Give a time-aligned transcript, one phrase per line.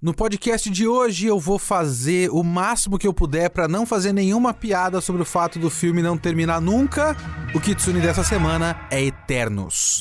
[0.00, 4.12] No podcast de hoje eu vou fazer o máximo que eu puder para não fazer
[4.12, 7.16] nenhuma piada sobre o fato do filme não terminar nunca.
[7.52, 9.98] O Kitsune dessa semana é Eternos.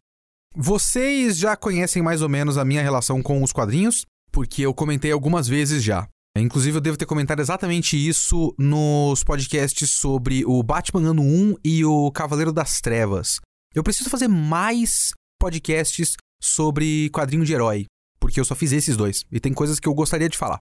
[0.56, 5.12] Vocês já conhecem mais ou menos a minha relação com os quadrinhos, porque eu comentei
[5.12, 6.08] algumas vezes já.
[6.36, 11.84] Inclusive, eu devo ter comentado exatamente isso nos podcasts sobre o Batman Ano 1 e
[11.84, 13.38] o Cavaleiro das Trevas.
[13.74, 17.84] Eu preciso fazer mais podcasts sobre quadrinho de herói,
[18.18, 20.58] porque eu só fiz esses dois, e tem coisas que eu gostaria de falar.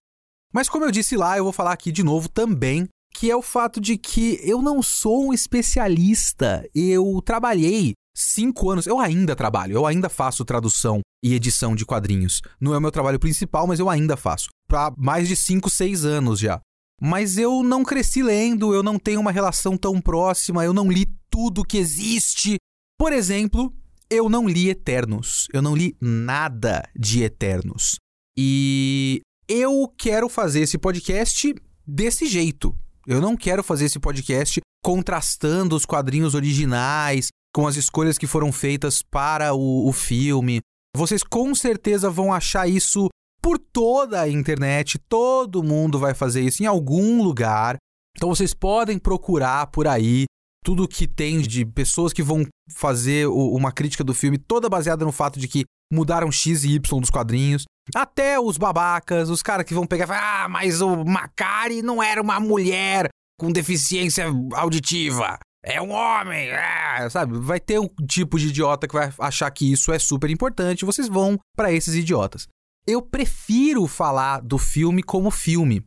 [0.53, 2.87] Mas como eu disse lá, eu vou falar aqui de novo também,
[3.17, 6.63] que é o fato de que eu não sou um especialista.
[6.73, 12.43] Eu trabalhei cinco anos, eu ainda trabalho, eu ainda faço tradução e edição de quadrinhos.
[12.61, 14.49] Não é o meu trabalho principal, mas eu ainda faço.
[14.71, 16.61] Há mais de cinco, seis anos já.
[17.01, 21.07] Mas eu não cresci lendo, eu não tenho uma relação tão próxima, eu não li
[21.27, 22.57] tudo que existe.
[22.99, 23.73] Por exemplo,
[24.11, 25.47] eu não li Eternos.
[25.51, 27.95] Eu não li nada de Eternos.
[28.37, 32.77] E eu quero fazer esse podcast desse jeito.
[33.07, 38.51] Eu não quero fazer esse podcast contrastando os quadrinhos originais com as escolhas que foram
[38.51, 40.59] feitas para o, o filme.
[40.93, 43.07] Vocês com certeza vão achar isso
[43.41, 47.77] por toda a internet, todo mundo vai fazer isso em algum lugar.
[48.17, 50.25] Então vocês podem procurar por aí
[50.65, 55.13] tudo que tem de pessoas que vão fazer uma crítica do filme, toda baseada no
[55.13, 57.63] fato de que mudaram X e Y dos quadrinhos.
[57.95, 62.01] Até os babacas, os caras que vão pegar e falar: Ah, mas o Macari não
[62.01, 63.09] era uma mulher
[63.39, 65.37] com deficiência auditiva.
[65.63, 67.37] É um homem, é, sabe?
[67.39, 70.85] Vai ter um tipo de idiota que vai achar que isso é super importante.
[70.85, 72.47] Vocês vão para esses idiotas.
[72.87, 75.83] Eu prefiro falar do filme como filme.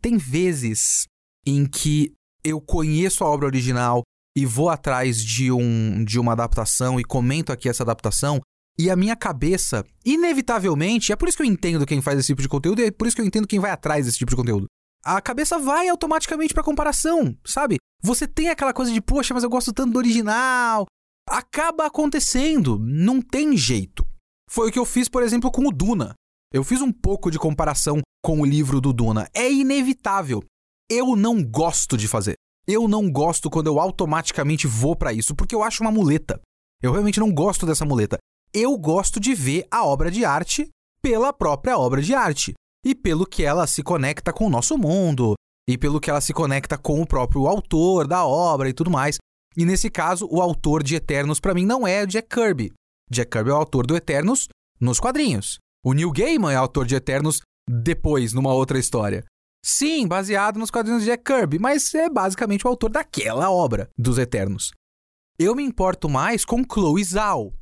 [0.00, 1.06] Tem vezes
[1.46, 2.12] em que
[2.44, 4.02] eu conheço a obra original
[4.36, 8.40] e vou atrás de, um, de uma adaptação e comento aqui essa adaptação,
[8.78, 12.42] e a minha cabeça, inevitavelmente, é por isso que eu entendo quem faz esse tipo
[12.42, 14.36] de conteúdo e é por isso que eu entendo quem vai atrás desse tipo de
[14.36, 14.66] conteúdo.
[15.04, 17.76] A cabeça vai automaticamente pra comparação, sabe?
[18.02, 20.86] Você tem aquela coisa de, poxa, mas eu gosto tanto do original.
[21.28, 24.06] Acaba acontecendo, não tem jeito.
[24.48, 26.14] Foi o que eu fiz, por exemplo, com o Duna.
[26.52, 29.28] Eu fiz um pouco de comparação com o livro do Duna.
[29.34, 30.42] É inevitável.
[30.90, 32.34] Eu não gosto de fazer.
[32.66, 36.40] Eu não gosto quando eu automaticamente vou para isso, porque eu acho uma muleta.
[36.82, 38.18] Eu realmente não gosto dessa muleta.
[38.54, 40.68] Eu gosto de ver a obra de arte
[41.02, 42.52] pela própria obra de arte
[42.84, 45.34] e pelo que ela se conecta com o nosso mundo
[45.66, 49.16] e pelo que ela se conecta com o próprio autor da obra e tudo mais.
[49.56, 52.72] E nesse caso, o autor de Eternos para mim não é Jack Kirby.
[53.10, 54.48] Jack Kirby é o autor do Eternos
[54.78, 55.58] nos quadrinhos.
[55.82, 59.24] O Neil Gaiman é autor de Eternos depois, numa outra história.
[59.64, 64.18] Sim, baseado nos quadrinhos de Jack Kirby, mas é basicamente o autor daquela obra, dos
[64.18, 64.72] Eternos.
[65.38, 67.54] Eu me importo mais com Chloe Zhao.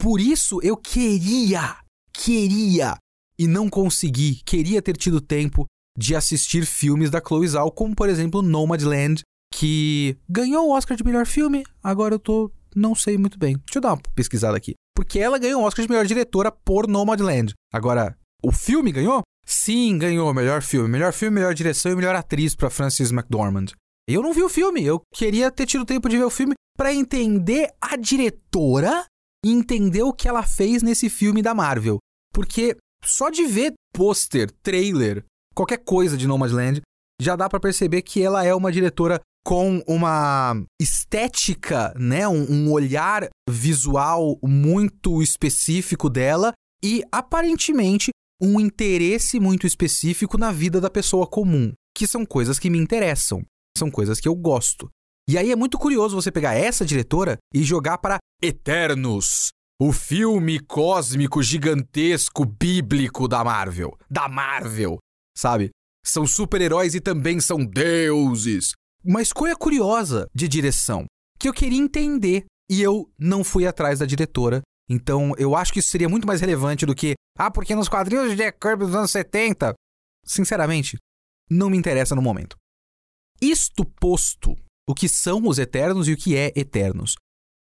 [0.00, 1.76] Por isso eu queria,
[2.10, 2.96] queria
[3.38, 5.66] e não consegui, queria ter tido tempo
[5.96, 11.04] de assistir filmes da Chloe Zhao, como por exemplo Nomadland, que ganhou o Oscar de
[11.04, 11.64] melhor filme.
[11.82, 13.56] Agora eu tô não sei muito bem.
[13.58, 14.74] Deixa eu dar uma pesquisada aqui.
[14.96, 17.52] Porque ela ganhou o Oscar de melhor diretora por Nomadland.
[17.70, 19.20] Agora, o filme ganhou?
[19.44, 20.88] Sim, ganhou melhor filme.
[20.88, 23.66] Melhor filme, melhor direção e melhor atriz para Frances McDormand.
[24.08, 24.82] Eu não vi o filme.
[24.82, 29.04] Eu queria ter tido tempo de ver o filme para entender a diretora
[29.44, 31.98] e entender o que ela fez nesse filme da Marvel.
[32.32, 36.80] Porque só de ver pôster, trailer, qualquer coisa de Nomadland,
[37.20, 42.72] já dá para perceber que ela é uma diretora com uma estética, né, um, um
[42.72, 46.52] olhar visual muito específico dela
[46.82, 48.10] e aparentemente
[48.40, 53.42] um interesse muito específico na vida da pessoa comum, que são coisas que me interessam,
[53.76, 54.88] são coisas que eu gosto.
[55.28, 59.50] E aí é muito curioso você pegar essa diretora e jogar para Eternos,
[59.80, 64.98] o filme cósmico gigantesco bíblico da Marvel, da Marvel,
[65.36, 65.70] sabe?
[66.04, 68.72] São super-heróis e também são deuses.
[69.04, 71.06] Uma escolha curiosa de direção
[71.38, 74.60] que eu queria entender e eu não fui atrás da diretora.
[74.88, 78.30] Então eu acho que isso seria muito mais relevante do que, ah, porque nos quadrinhos
[78.30, 79.74] de Jack Kirby dos anos 70.
[80.24, 80.98] Sinceramente,
[81.50, 82.56] não me interessa no momento.
[83.40, 84.54] Isto posto,
[84.88, 87.14] o que são os Eternos e o que é Eternos.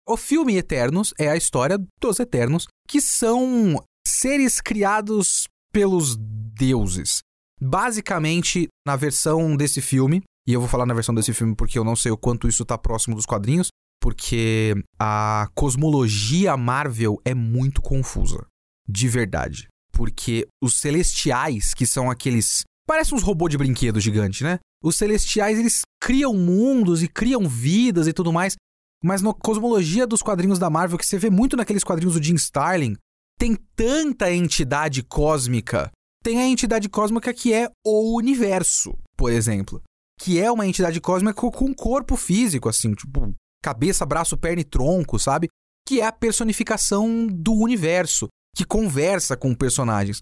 [0.06, 7.20] O filme Eternos é a história dos Eternos, que são seres criados pelos deuses.
[7.61, 11.85] Basicamente, na versão desse filme, e eu vou falar na versão desse filme porque eu
[11.85, 13.69] não sei o quanto isso está próximo dos quadrinhos,
[14.00, 18.47] porque a cosmologia Marvel é muito confusa.
[18.88, 19.69] De verdade.
[19.93, 22.62] Porque os celestiais, que são aqueles.
[22.87, 24.59] Parecem uns robôs de brinquedo gigante, né?
[24.83, 28.57] Os celestiais, eles criam mundos e criam vidas e tudo mais.
[29.03, 32.35] Mas na cosmologia dos quadrinhos da Marvel, que você vê muito naqueles quadrinhos do Jim
[32.35, 32.97] Starlin,
[33.39, 35.91] tem tanta entidade cósmica.
[36.23, 39.83] Tem a entidade cósmica que é o universo, por exemplo
[40.19, 43.33] que é uma entidade cósmica com corpo físico, assim, tipo,
[43.63, 45.49] cabeça, braço, perna e tronco, sabe?
[45.87, 50.19] Que é a personificação do universo, que conversa com personagens.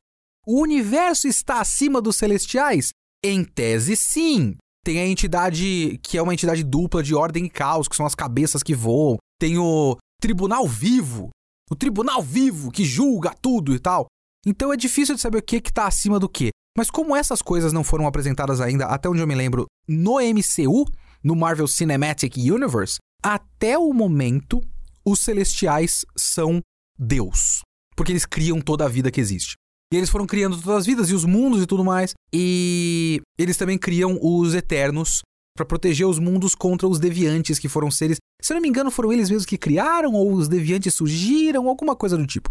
[0.47, 2.91] O universo está acima dos celestiais?
[3.29, 4.57] Em tese, sim.
[4.85, 8.15] Tem a entidade que é uma entidade dupla de ordem e caos, que são as
[8.15, 9.17] cabeças que voam.
[9.37, 11.31] Tem o tribunal vivo,
[11.69, 14.07] o tribunal vivo que julga tudo e tal.
[14.47, 16.51] Então é difícil de saber o que está acima do que.
[16.79, 20.85] Mas como essas coisas não foram apresentadas ainda, até onde eu me lembro, no MCU,
[21.21, 24.63] no Marvel Cinematic Universe, até o momento,
[25.05, 26.61] os celestiais são
[26.97, 27.63] Deus.
[27.97, 29.55] Porque eles criam toda a vida que existe.
[29.93, 32.13] E eles foram criando todas as vidas e os mundos e tudo mais.
[32.33, 35.23] E eles também criam os Eternos
[35.57, 38.19] para proteger os mundos contra os deviantes, que foram seres.
[38.43, 41.97] Se eu não me engano, foram eles mesmos que criaram, ou os deviantes surgiram, alguma
[41.97, 42.51] coisa do tipo.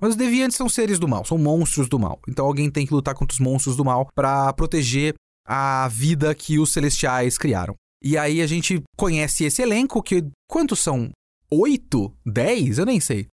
[0.00, 2.20] Mas os deviantes são seres do mal, são monstros do mal.
[2.28, 5.14] Então alguém tem que lutar contra os monstros do mal para proteger
[5.46, 7.74] a vida que os celestiais criaram.
[8.02, 11.10] E aí a gente conhece esse elenco que quantos são?
[11.50, 12.14] Oito?
[12.24, 12.78] Dez?
[12.78, 13.26] Eu nem sei.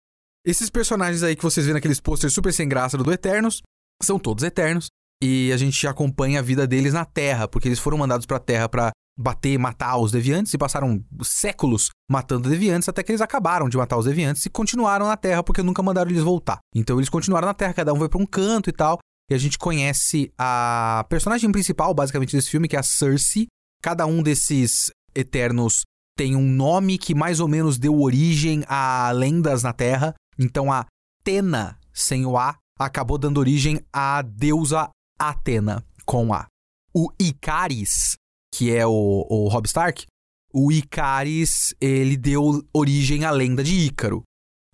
[0.46, 3.62] Esses personagens aí que vocês vêem naqueles posters super sem graça do Eternos
[4.02, 4.88] são todos Eternos
[5.24, 8.42] e a gente acompanha a vida deles na Terra, porque eles foram mandados para a
[8.42, 13.70] Terra para bater, matar os deviantes e passaram séculos matando deviantes até que eles acabaram
[13.70, 16.60] de matar os deviantes e continuaram na Terra porque nunca mandaram eles voltar.
[16.76, 19.00] Então eles continuaram na Terra, cada um foi para um canto e tal.
[19.32, 23.48] E a gente conhece a personagem principal, basicamente, desse filme, que é a Cersei.
[23.82, 25.84] Cada um desses Eternos
[26.18, 30.14] tem um nome que mais ou menos deu origem a lendas na Terra.
[30.38, 30.86] Então a
[31.24, 34.90] Tena, sem o A, acabou dando origem à deusa
[35.20, 36.48] Atena, com A.
[36.94, 38.18] O Icaris
[38.54, 40.06] que é o, o Rob Stark,
[40.54, 44.22] o Icaris, ele deu origem à lenda de Ícaro.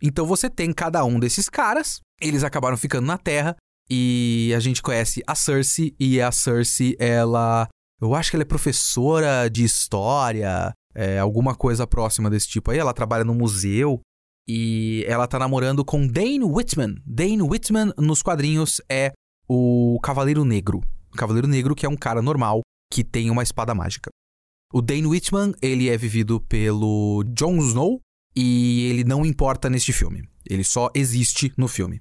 [0.02, 3.56] Então você tem cada um desses caras, eles acabaram ficando na Terra,
[3.90, 7.70] e a gente conhece a Cersei, e a Cersei, ela.
[8.02, 12.78] Eu acho que ela é professora de história, é, alguma coisa próxima desse tipo aí.
[12.78, 14.00] Ela trabalha no museu
[14.52, 16.96] e ela tá namorando com Dane Whitman.
[17.06, 19.14] Dane Whitman, nos quadrinhos, é
[19.48, 20.82] o Cavaleiro Negro.
[21.14, 24.10] O Cavaleiro Negro, que é um cara normal, que tem uma espada mágica.
[24.74, 28.02] O Dane Whitman, ele é vivido pelo Jon Snow
[28.36, 30.28] e ele não importa neste filme.
[30.50, 32.00] Ele só existe no filme.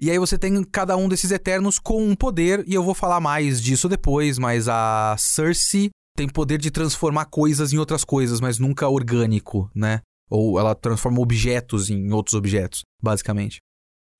[0.00, 3.20] E aí você tem cada um desses Eternos com um poder, e eu vou falar
[3.20, 8.60] mais disso depois, mas a Cersei tem poder de transformar coisas em outras coisas, mas
[8.60, 10.00] nunca orgânico, né?
[10.30, 13.58] Ou ela transforma objetos em outros objetos, basicamente.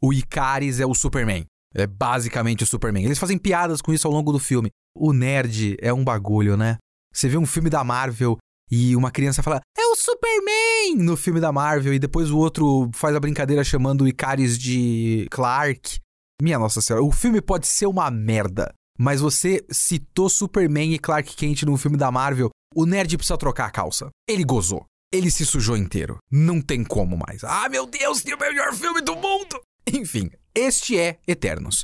[0.02, 1.44] O Icaris é o Superman.
[1.74, 3.04] É basicamente o Superman.
[3.04, 4.70] Eles fazem piadas com isso ao longo do filme.
[4.96, 6.78] O nerd é um bagulho, né?
[7.14, 8.36] Você vê um filme da Marvel
[8.70, 10.96] e uma criança fala, é o Superman!
[10.96, 15.26] No filme da Marvel, e depois o outro faz a brincadeira chamando o Icaris de
[15.30, 15.98] Clark.
[16.40, 21.34] Minha nossa senhora, o filme pode ser uma merda, mas você citou Superman e Clark
[21.36, 24.08] Kent no filme da Marvel, o nerd precisa trocar a calça.
[24.28, 24.84] Ele gozou.
[25.12, 26.18] Ele se sujou inteiro.
[26.30, 27.42] Não tem como mais.
[27.42, 29.60] Ah, meu Deus, tem o melhor filme do mundo!
[29.92, 31.82] Enfim, este é Eternos.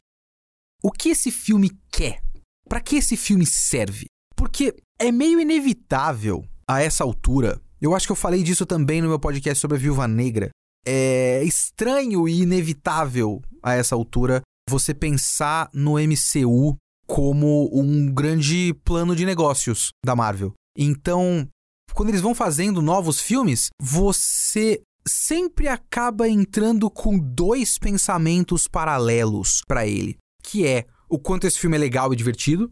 [0.83, 2.23] O que esse filme quer?
[2.69, 4.07] Para que esse filme serve?
[4.37, 7.61] Porque é meio inevitável a essa altura.
[7.81, 10.51] Eu acho que eu falei disso também no meu podcast sobre a Viúva Negra.
[10.87, 14.41] É estranho e inevitável a essa altura
[14.71, 20.53] você pensar no MCU como um grande plano de negócios da Marvel.
[20.77, 21.49] Então,
[21.95, 29.87] quando eles vão fazendo novos filmes, você sempre acaba entrando com dois pensamentos paralelos para
[29.87, 32.69] ele, que é o quanto esse filme é legal e divertido,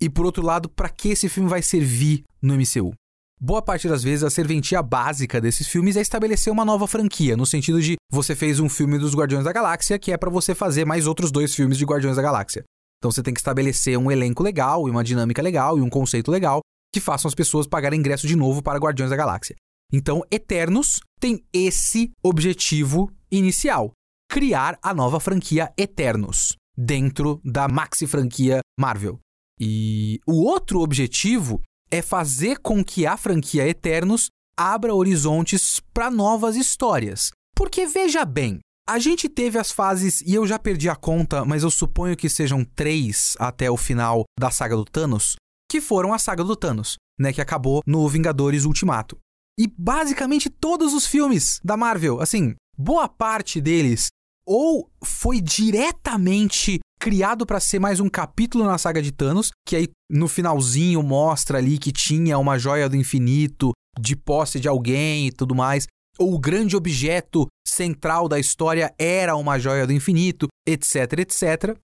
[0.00, 2.92] e por outro lado, para que esse filme vai servir no MCU.
[3.40, 7.46] Boa parte das vezes a serventia básica desses filmes é estabelecer uma nova franquia, no
[7.46, 10.84] sentido de você fez um filme dos Guardiões da Galáxia, que é para você fazer
[10.84, 12.64] mais outros dois filmes de Guardiões da Galáxia.
[12.98, 16.30] Então você tem que estabelecer um elenco legal e uma dinâmica legal e um conceito
[16.32, 16.60] legal
[16.98, 19.54] que façam as pessoas pagarem ingresso de novo para Guardiões da Galáxia.
[19.92, 23.92] Então, Eternos tem esse objetivo inicial:
[24.28, 29.18] criar a nova franquia Eternos dentro da maxi franquia Marvel.
[29.60, 36.56] E o outro objetivo é fazer com que a franquia Eternos abra horizontes para novas
[36.56, 37.30] histórias.
[37.56, 41.62] Porque veja bem, a gente teve as fases, e eu já perdi a conta, mas
[41.62, 45.36] eu suponho que sejam três até o final da saga do Thanos,
[45.70, 47.32] que foram a saga do Thanos, né?
[47.32, 49.18] Que acabou no Vingadores Ultimato.
[49.58, 54.08] E basicamente todos os filmes da Marvel, assim, boa parte deles
[54.46, 59.88] ou foi diretamente criado para ser mais um capítulo na saga de Thanos, que aí
[60.10, 65.32] no finalzinho mostra ali que tinha uma joia do infinito de posse de alguém e
[65.32, 65.86] tudo mais,
[66.18, 71.76] ou o grande objeto central da história era uma joia do infinito, etc, etc.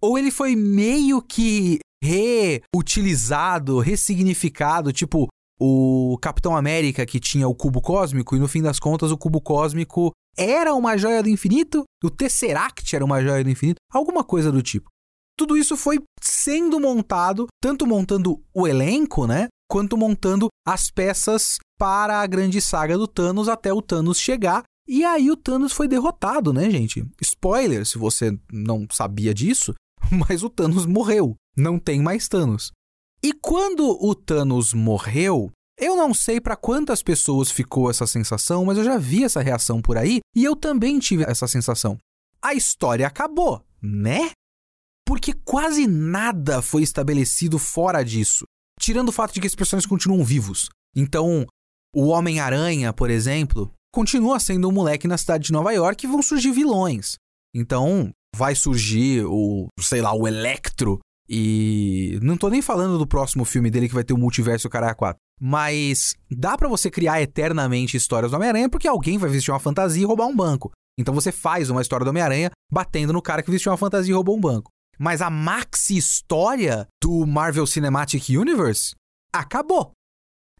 [0.00, 5.28] Ou ele foi meio que reutilizado, ressignificado, tipo,
[5.60, 9.40] o Capitão América que tinha o cubo cósmico e no fim das contas o cubo
[9.40, 14.50] cósmico era uma joia do infinito, o Tesseract era uma joia do infinito, alguma coisa
[14.50, 14.90] do tipo.
[15.38, 22.20] Tudo isso foi sendo montado, tanto montando o elenco, né, quanto montando as peças para
[22.20, 24.62] a grande saga do Thanos até o Thanos chegar.
[24.86, 27.06] E aí o Thanos foi derrotado, né, gente?
[27.20, 29.74] Spoiler, se você não sabia disso,
[30.10, 31.36] mas o Thanos morreu.
[31.56, 32.72] Não tem mais Thanos.
[33.22, 38.78] E quando o Thanos morreu, eu não sei para quantas pessoas ficou essa sensação, mas
[38.78, 41.98] eu já vi essa reação por aí e eu também tive essa sensação.
[42.42, 44.30] A história acabou, né?
[45.06, 48.44] Porque quase nada foi estabelecido fora disso,
[48.80, 50.68] tirando o fato de que esses personagens continuam vivos.
[50.94, 51.46] Então,
[51.94, 56.22] o Homem-Aranha, por exemplo, continua sendo um moleque na cidade de Nova York e vão
[56.22, 57.16] surgir vilões.
[57.54, 60.98] Então, vai surgir o, sei lá, o Electro
[61.34, 64.94] e não tô nem falando do próximo filme dele que vai ter o multiverso Caralho
[64.94, 65.16] 4.
[65.40, 70.02] Mas dá para você criar eternamente histórias do Homem-Aranha porque alguém vai vestir uma fantasia
[70.02, 70.70] e roubar um banco.
[70.98, 74.14] Então você faz uma história do Homem-Aranha batendo no cara que vestiu uma fantasia e
[74.14, 74.70] roubou um banco.
[74.98, 78.94] Mas a maxi história do Marvel Cinematic Universe
[79.32, 79.92] acabou.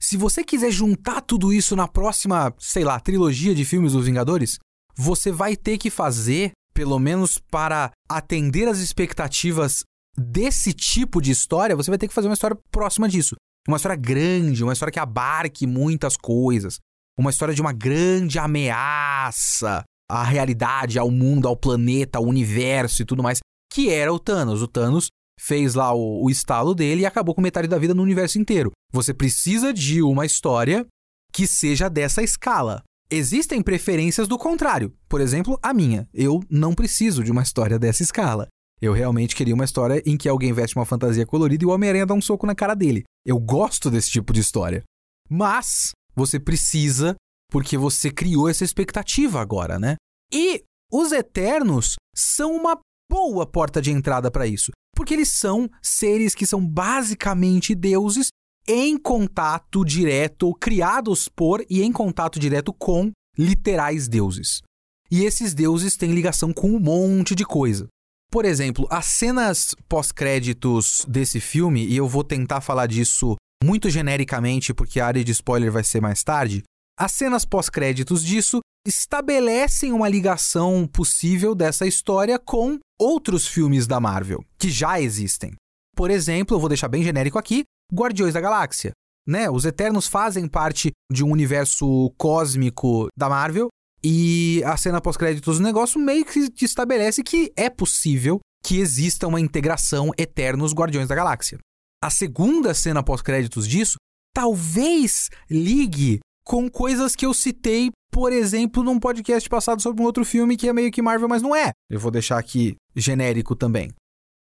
[0.00, 4.59] Se você quiser juntar tudo isso na próxima, sei lá, trilogia de filmes dos Vingadores,
[4.97, 9.85] você vai ter que fazer, pelo menos para atender as expectativas
[10.16, 13.35] desse tipo de história, você vai ter que fazer uma história próxima disso.
[13.66, 16.78] Uma história grande, uma história que abarque muitas coisas.
[17.19, 23.04] Uma história de uma grande ameaça à realidade, ao mundo, ao planeta, ao universo e
[23.04, 23.38] tudo mais.
[23.73, 24.62] Que era o Thanos.
[24.62, 25.09] O Thanos
[25.40, 28.73] fez lá o, o estalo dele e acabou com metade da vida no universo inteiro.
[28.92, 30.87] Você precisa de uma história
[31.33, 32.83] que seja dessa escala.
[33.11, 34.92] Existem preferências do contrário.
[35.09, 36.09] Por exemplo, a minha.
[36.12, 38.49] Eu não preciso de uma história dessa escala.
[38.82, 42.04] Eu realmente queria uma história em que alguém veste uma fantasia colorida e o Homem-Aranha
[42.04, 43.04] dá um soco na cara dele.
[43.24, 44.82] Eu gosto desse tipo de história.
[45.30, 47.14] Mas você precisa,
[47.48, 49.94] porque você criou essa expectativa agora, né?
[50.32, 52.76] E os Eternos são uma
[53.08, 54.72] boa porta de entrada para isso.
[54.96, 58.30] Porque eles são seres que são basicamente deuses
[58.66, 64.60] em contato direto, criados por e em contato direto com literais deuses.
[65.08, 67.86] E esses deuses têm ligação com um monte de coisa.
[68.32, 74.72] Por exemplo, as cenas pós-créditos desse filme, e eu vou tentar falar disso muito genericamente
[74.72, 76.62] porque a área de spoiler vai ser mais tarde.
[76.98, 84.42] As cenas pós-créditos disso estabelecem uma ligação possível dessa história com outros filmes da Marvel
[84.58, 85.52] que já existem.
[85.94, 88.92] Por exemplo, eu vou deixar bem genérico aqui, Guardiões da Galáxia.
[89.28, 89.50] Né?
[89.50, 93.68] Os Eternos fazem parte de um universo cósmico da Marvel
[94.04, 99.40] e a cena pós-créditos do negócio meio que estabelece que é possível que exista uma
[99.40, 101.59] integração Eternos Guardiões da Galáxia.
[102.02, 103.97] A segunda cena pós-créditos disso
[104.35, 110.25] talvez ligue com coisas que eu citei, por exemplo, num podcast passado sobre um outro
[110.25, 111.73] filme que é meio que Marvel, mas não é.
[111.90, 113.92] Eu vou deixar aqui genérico também.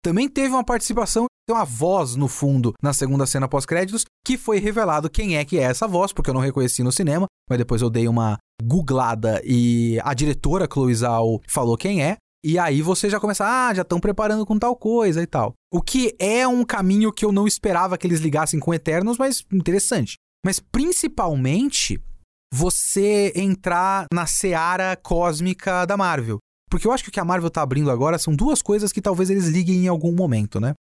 [0.02, 4.58] Também teve uma participação, tem uma voz no fundo na segunda cena pós-créditos, que foi
[4.58, 7.82] revelado quem é que é essa voz, porque eu não reconheci no cinema, mas depois
[7.82, 12.16] eu dei uma googlada e a diretora Chloe Zhao falou quem é.
[12.42, 15.52] E aí você já começa, ah, já estão preparando com tal coisa e tal.
[15.70, 19.44] O que é um caminho que eu não esperava que eles ligassem com Eternos, mas
[19.52, 20.14] interessante.
[20.44, 22.00] mas principalmente
[22.52, 26.38] você entrar na seara cósmica da Marvel.
[26.70, 29.02] Porque eu acho que o que a Marvel tá abrindo agora são duas coisas que
[29.02, 30.74] talvez eles liguem em algum momento, né?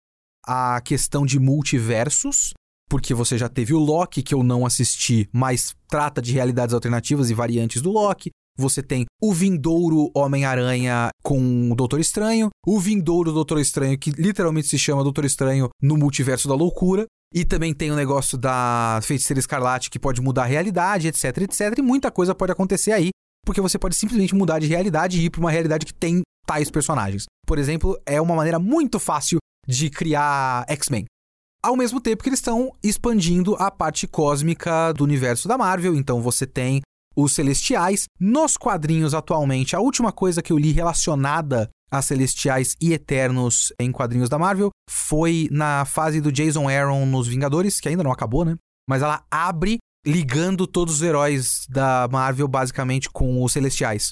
[0.47, 2.53] A questão de multiversos,
[2.89, 7.31] porque você já teve o Loki, que eu não assisti, mas trata de realidades alternativas
[7.31, 8.31] e variantes do Loki.
[8.59, 14.69] Você tem o vindouro Homem-Aranha com o Doutor Estranho, o vindouro Doutor Estranho, que literalmente
[14.69, 17.07] se chama Doutor Estranho no multiverso da loucura.
[17.35, 21.79] E também tem o negócio da feiticeira escarlate que pode mudar a realidade, etc, etc.
[21.79, 23.11] E muita coisa pode acontecer aí,
[23.45, 26.71] porque você pode simplesmente mudar de realidade e ir para uma realidade que tem tais
[26.71, 27.25] personagens.
[27.45, 31.05] Por exemplo, é uma maneira muito fácil de criar X-Men.
[31.67, 36.23] Ao mesmo tempo que eles estão expandindo a parte cósmica do universo da Marvel, então
[36.23, 36.81] você tem
[37.17, 38.05] os Celestiais.
[38.21, 43.91] Nos quadrinhos atualmente, a última coisa que eu li relacionada a Celestiais e Eternos em
[43.91, 48.45] quadrinhos da Marvel foi na fase do Jason Aaron nos Vingadores, que ainda não acabou,
[48.45, 48.55] né?
[48.89, 54.11] Mas ela abre ligando todos os heróis da Marvel basicamente com os Celestiais.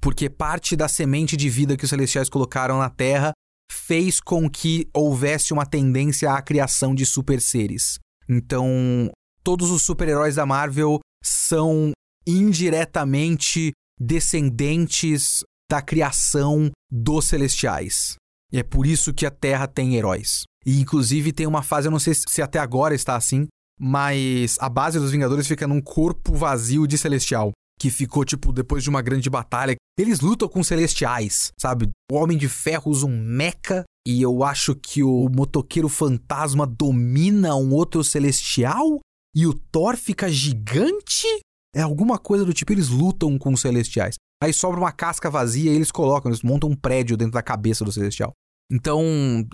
[0.00, 3.34] Porque parte da semente de vida que os Celestiais colocaram na Terra
[3.70, 7.98] fez com que houvesse uma tendência à criação de super seres.
[8.28, 9.10] Então,
[9.42, 11.92] todos os super-heróis da Marvel são
[12.26, 18.16] indiretamente descendentes da criação dos celestiais.
[18.52, 20.44] E é por isso que a Terra tem heróis.
[20.64, 23.46] E inclusive tem uma fase, eu não sei se até agora está assim,
[23.78, 27.50] mas a base dos Vingadores fica num corpo vazio de celestial.
[27.78, 29.74] Que ficou, tipo, depois de uma grande batalha.
[29.98, 31.88] Eles lutam com celestiais, sabe?
[32.10, 33.84] O Homem de Ferro usa um mecha.
[34.06, 39.00] E eu acho que o motoqueiro fantasma domina um outro celestial.
[39.34, 41.26] E o Thor fica gigante?
[41.74, 44.16] É alguma coisa do tipo, eles lutam com os celestiais.
[44.42, 47.84] Aí sobra uma casca vazia e eles colocam, eles montam um prédio dentro da cabeça
[47.84, 48.32] do celestial.
[48.70, 49.02] Então,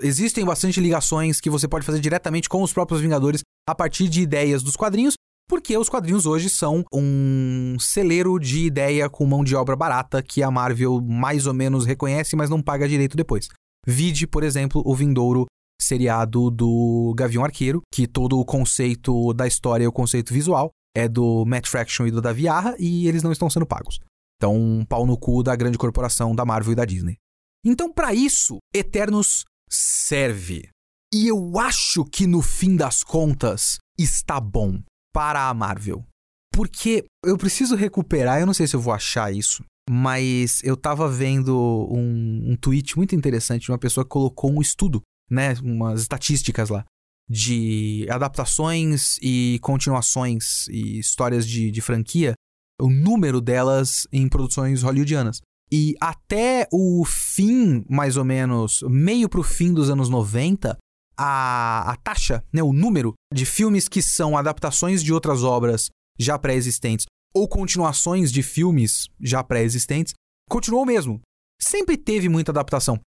[0.02, 4.20] existem bastante ligações que você pode fazer diretamente com os próprios Vingadores a partir de
[4.20, 5.14] ideias dos quadrinhos,
[5.50, 10.44] porque os quadrinhos hoje são um celeiro de ideia com mão de obra barata que
[10.44, 13.48] a Marvel mais ou menos reconhece, mas não paga direito depois.
[13.84, 15.46] Vide, por exemplo, o vindouro
[15.82, 21.08] seriado do Gavião Arqueiro, que todo o conceito da história e o conceito visual é
[21.08, 23.98] do Matt Fraction e do Davi Arra, e eles não estão sendo pagos.
[24.36, 27.16] Então, um pau no cu da grande corporação da Marvel e da Disney.
[27.66, 30.68] Então, para isso, Eternos serve.
[31.12, 34.80] E eu acho que no fim das contas está bom
[35.12, 36.04] para a Marvel.
[36.52, 41.08] Porque eu preciso recuperar, eu não sei se eu vou achar isso, mas eu tava
[41.08, 41.56] vendo
[41.90, 46.68] um, um tweet muito interessante de uma pessoa que colocou um estudo, né, umas estatísticas
[46.68, 46.84] lá,
[47.28, 52.34] de adaptações e continuações e histórias de, de franquia,
[52.80, 55.40] o número delas em produções hollywoodianas.
[55.72, 60.76] E até o fim, mais ou menos, meio pro fim dos anos 90,
[61.22, 66.38] a, a taxa, né, o número de filmes que são adaptações de outras obras já
[66.38, 67.04] pré-existentes
[67.34, 70.14] ou continuações de filmes já pré-existentes,
[70.48, 71.20] continuou o mesmo.
[71.60, 72.98] Sempre teve muita adaptação.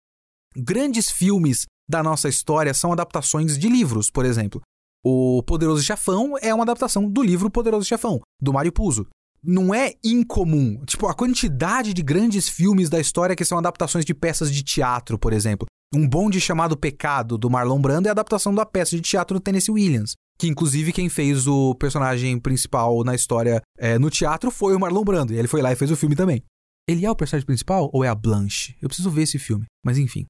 [0.55, 4.61] Grandes filmes da nossa história são adaptações de livros, por exemplo.
[5.03, 9.09] O Poderoso Chefão é uma adaptação do livro Poderoso Chefão, do Mário Puzo.
[9.42, 10.85] Não é incomum.
[10.85, 15.18] Tipo, a quantidade de grandes filmes da história que são adaptações de peças de teatro,
[15.18, 15.66] por exemplo.
[15.95, 19.43] Um bonde chamado Pecado, do Marlon Brando, é a adaptação da peça de teatro do
[19.43, 20.15] Tennessee Williams.
[20.39, 25.05] Que, inclusive, quem fez o personagem principal na história é, no teatro foi o Marlon
[25.05, 25.35] Brando.
[25.35, 26.43] E ele foi lá e fez o filme também.
[26.89, 28.75] Ele é o personagem principal ou é a Blanche?
[28.81, 29.67] Eu preciso ver esse filme.
[29.85, 30.25] Mas enfim.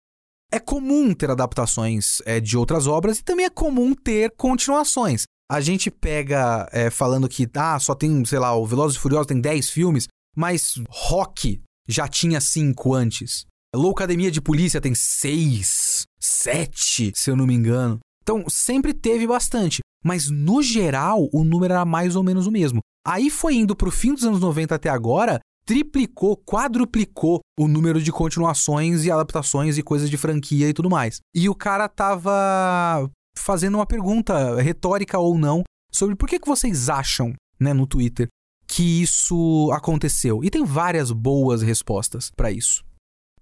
[0.51, 5.25] É comum ter adaptações é, de outras obras e também é comum ter continuações.
[5.51, 9.29] A gente pega é, falando que ah, só tem, sei lá, o Velozes e Furiosos
[9.29, 13.47] tem 10 filmes, mas Rock já tinha 5 antes.
[13.75, 17.99] Loucademia de Polícia tem 6, 7, se eu não me engano.
[18.23, 19.81] Então, sempre teve bastante.
[20.05, 22.81] Mas, no geral, o número era mais ou menos o mesmo.
[23.07, 28.13] Aí foi indo pro fim dos anos 90 até agora, triplicou, quadruplicou o número de
[28.13, 31.21] continuações e adaptações e coisas de franquia e tudo mais.
[31.35, 36.91] E o cara tava fazendo uma pergunta retórica ou não sobre por que, que vocês
[36.91, 38.29] acham, né, no Twitter,
[38.67, 40.45] que isso aconteceu.
[40.45, 42.85] E tem várias boas respostas para isso.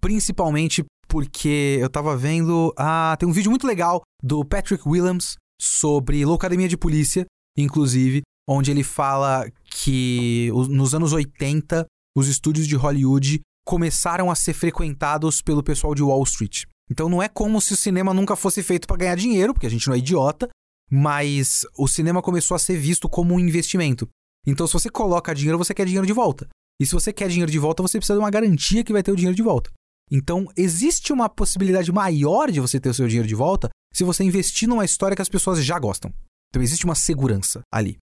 [0.00, 6.24] Principalmente porque eu tava vendo, ah, tem um vídeo muito legal do Patrick Williams sobre
[6.24, 7.26] Loucademia de Polícia,
[7.58, 11.84] inclusive, onde ele fala que nos anos 80
[12.16, 16.64] os estúdios de Hollywood começaram a ser frequentados pelo pessoal de Wall Street.
[16.90, 19.70] Então não é como se o cinema nunca fosse feito para ganhar dinheiro, porque a
[19.70, 20.48] gente não é idiota,
[20.90, 24.08] mas o cinema começou a ser visto como um investimento.
[24.46, 26.48] Então se você coloca dinheiro, você quer dinheiro de volta.
[26.80, 29.12] E se você quer dinheiro de volta, você precisa de uma garantia que vai ter
[29.12, 29.70] o dinheiro de volta.
[30.10, 34.24] Então existe uma possibilidade maior de você ter o seu dinheiro de volta se você
[34.24, 36.12] investir numa história que as pessoas já gostam.
[36.50, 37.98] Então existe uma segurança ali.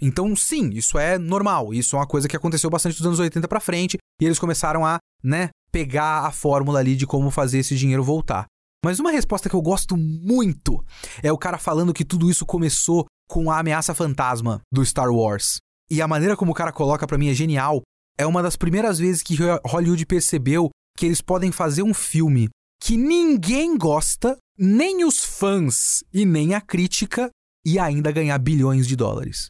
[0.00, 1.74] Então, sim, isso é normal.
[1.74, 4.86] Isso é uma coisa que aconteceu bastante dos anos 80 para frente e eles começaram
[4.86, 8.46] a, né, pegar a fórmula ali de como fazer esse dinheiro voltar.
[8.84, 10.84] Mas uma resposta que eu gosto muito
[11.20, 15.58] é o cara falando que tudo isso começou com a ameaça fantasma do Star Wars.
[15.90, 17.82] E a maneira como o cara coloca para mim é genial.
[18.16, 22.48] É uma das primeiras vezes que Hollywood percebeu que eles podem fazer um filme
[22.82, 27.30] que ninguém gosta, nem os fãs e nem a crítica,
[27.64, 29.48] e ainda ganhar bilhões de dólares.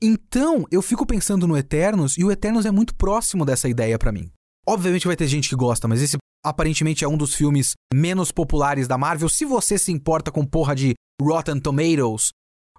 [0.00, 4.12] Então, eu fico pensando no Eternos e o Eternos é muito próximo dessa ideia para
[4.12, 4.30] mim.
[4.66, 8.86] Obviamente vai ter gente que gosta, mas esse aparentemente é um dos filmes menos populares
[8.86, 9.28] da Marvel.
[9.28, 12.30] Se você se importa com porra de Rotten Tomatoes,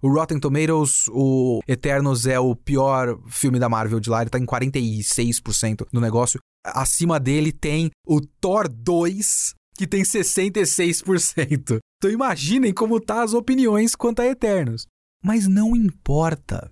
[0.02, 4.40] o Rotten Tomatoes, o Eternos é o pior filme da Marvel de lá, ele tá
[4.40, 6.40] em 46% do negócio.
[6.66, 11.80] Acima dele tem o Thor 2, que tem 66%.
[11.98, 14.86] Então imaginem como tá as opiniões quanto a Eternos.
[15.24, 16.70] Mas não importa.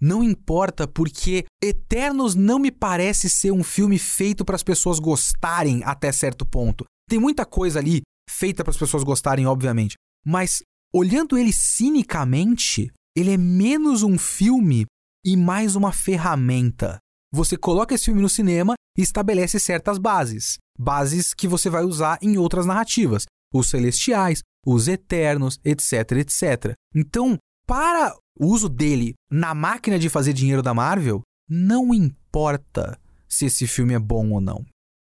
[0.00, 5.82] Não importa porque Eternos não me parece ser um filme feito para as pessoas gostarem
[5.84, 6.84] até certo ponto.
[7.08, 9.94] Tem muita coisa ali feita para as pessoas gostarem, obviamente,
[10.26, 14.86] mas olhando ele cinicamente, ele é menos um filme
[15.24, 16.98] e mais uma ferramenta.
[17.32, 22.18] Você coloca esse filme no cinema e estabelece certas bases bases que você vai usar
[22.22, 26.74] em outras narrativas, os celestiais, os eternos, etc, etc.
[26.94, 33.46] Então, para o uso dele na máquina de fazer dinheiro da Marvel, não importa se
[33.46, 34.64] esse filme é bom ou não.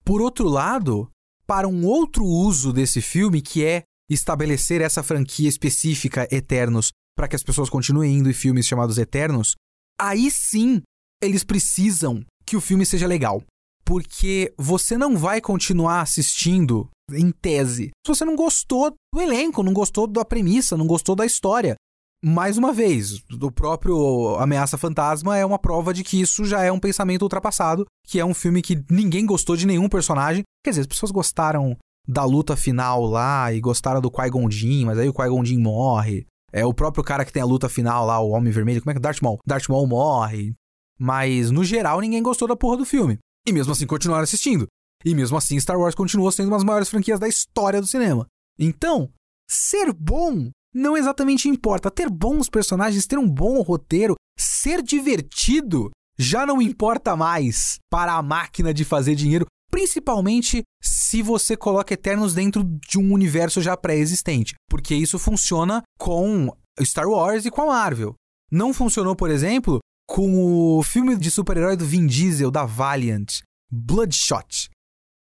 [0.04, 1.10] Por outro lado,
[1.46, 7.36] para um outro uso desse filme, que é estabelecer essa franquia específica Eternos para que
[7.36, 9.56] as pessoas continuem indo em filmes chamados Eternos,
[10.00, 10.82] aí sim
[11.22, 13.44] eles precisam que o filme seja legal
[13.84, 17.90] porque você não vai continuar assistindo em tese.
[18.06, 21.76] Se você não gostou do elenco, não gostou da premissa, não gostou da história.
[22.24, 26.72] Mais uma vez, o próprio Ameaça Fantasma é uma prova de que isso já é
[26.72, 30.44] um pensamento ultrapassado, que é um filme que ninguém gostou de nenhum personagem.
[30.64, 31.76] Quer dizer, as pessoas gostaram
[32.08, 36.26] da luta final lá e gostaram do Qui-Gon Jinn, mas aí o Qui-Gon Jinn morre.
[36.52, 38.94] É o próprio cara que tem a luta final lá, o Homem Vermelho, como é
[38.94, 39.02] que é?
[39.02, 39.40] Darth Maul?
[39.46, 40.54] Darth Maul morre.
[41.00, 43.18] Mas, no geral, ninguém gostou da porra do filme.
[43.48, 44.68] E mesmo assim continuaram assistindo.
[45.04, 48.28] E mesmo assim Star Wars continuou sendo uma das maiores franquias da história do cinema.
[48.60, 49.10] Então,
[49.50, 51.90] ser bom não exatamente importa.
[51.90, 58.22] Ter bons personagens, ter um bom roteiro, ser divertido já não importa mais para a
[58.22, 64.54] máquina de fazer dinheiro, principalmente se você coloca Eternos dentro de um universo já pré-existente,
[64.70, 68.14] porque isso funciona com Star Wars e com a Marvel.
[68.52, 73.40] Não funcionou, por exemplo, com o filme de super-herói do Vin Diesel da Valiant,
[73.72, 74.70] Bloodshot.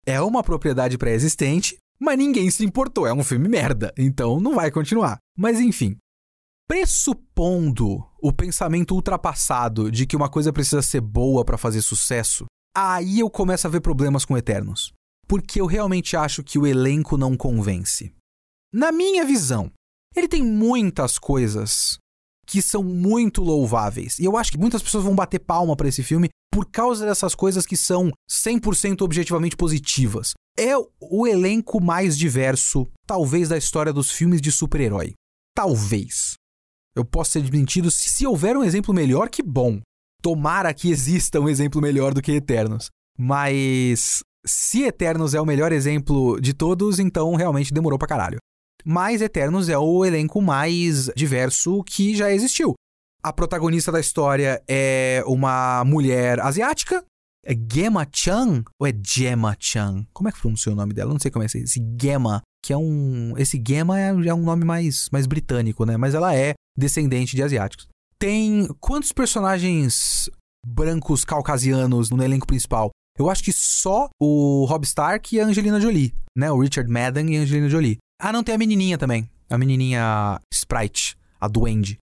[0.05, 4.73] É uma propriedade pré-existente, mas ninguém se importou, é um filme merda, então não vai
[4.73, 5.19] continuar.
[5.39, 5.97] Mas enfim,
[6.67, 12.47] pressupondo o pensamento ultrapassado de que uma coisa precisa ser boa para fazer sucesso,
[12.77, 14.93] aí eu começo a ver problemas com Eternos.
[15.27, 18.13] Porque eu realmente acho que o elenco não convence.
[18.73, 19.71] Na minha visão,
[20.15, 21.99] ele tem muitas coisas
[22.47, 24.19] que são muito louváveis.
[24.19, 27.35] E eu acho que muitas pessoas vão bater palma para esse filme por causa dessas
[27.35, 30.35] coisas que são 100% objetivamente positivas.
[30.59, 35.15] É o elenco mais diverso, talvez, da história dos filmes de super-herói.
[35.55, 36.35] Talvez.
[36.95, 39.81] Eu posso ser desmentido se houver um exemplo melhor, que bom.
[40.23, 42.89] Tomara que exista um exemplo melhor do que Eternos.
[43.19, 48.39] Mas se Eternos é o melhor exemplo de todos, então realmente demorou pra caralho
[48.85, 52.75] mas Eternos é o elenco mais diverso que já existiu.
[53.23, 57.05] A protagonista da história é uma mulher asiática.
[57.45, 60.07] É Gemma Chan ou é Gemma Chan?
[60.13, 61.13] Como é que pronuncia o nome dela?
[61.13, 64.65] Não sei como é esse Gemma, que é um, esse Gemma é, é um nome
[64.65, 65.97] mais mais britânico, né?
[65.97, 67.89] Mas ela é descendente de asiáticos.
[68.23, 70.31] Tem quantos personagens
[70.65, 72.89] brancos caucasianos no elenco principal?
[73.19, 76.49] Eu acho que só o Rob Stark e a Angelina Jolie, né?
[76.53, 77.99] O Richard Madden e a Angelina Jolie.
[78.21, 79.29] Ah, não, tem a menininha também.
[79.51, 81.99] A menininha Sprite, a Duende.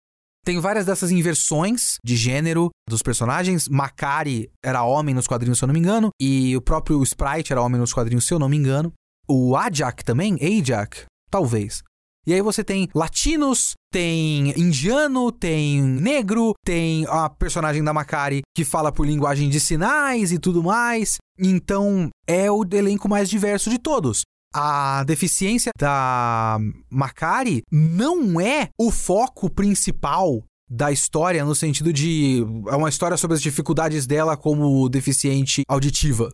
[0.47, 3.69] Tem várias dessas inversões de gênero dos personagens.
[3.69, 6.11] Makari era homem nos quadrinhos, se eu não me engano.
[6.23, 8.93] E o próprio Sprite era homem nos quadrinhos, se eu não me engano.
[9.27, 11.83] O Ajak também, Ajak, talvez.
[12.27, 18.65] E aí você tem latinos, tem indiano, tem negro, tem a personagem da Makari que
[18.65, 21.19] fala por linguagem de sinais e tudo mais.
[21.39, 24.23] Então é o elenco mais diverso de todos
[24.55, 26.59] a deficiência da
[26.89, 32.41] Macari não é o foco principal da história, no sentido de.
[32.69, 36.31] É uma história sobre as dificuldades dela como deficiente auditiva.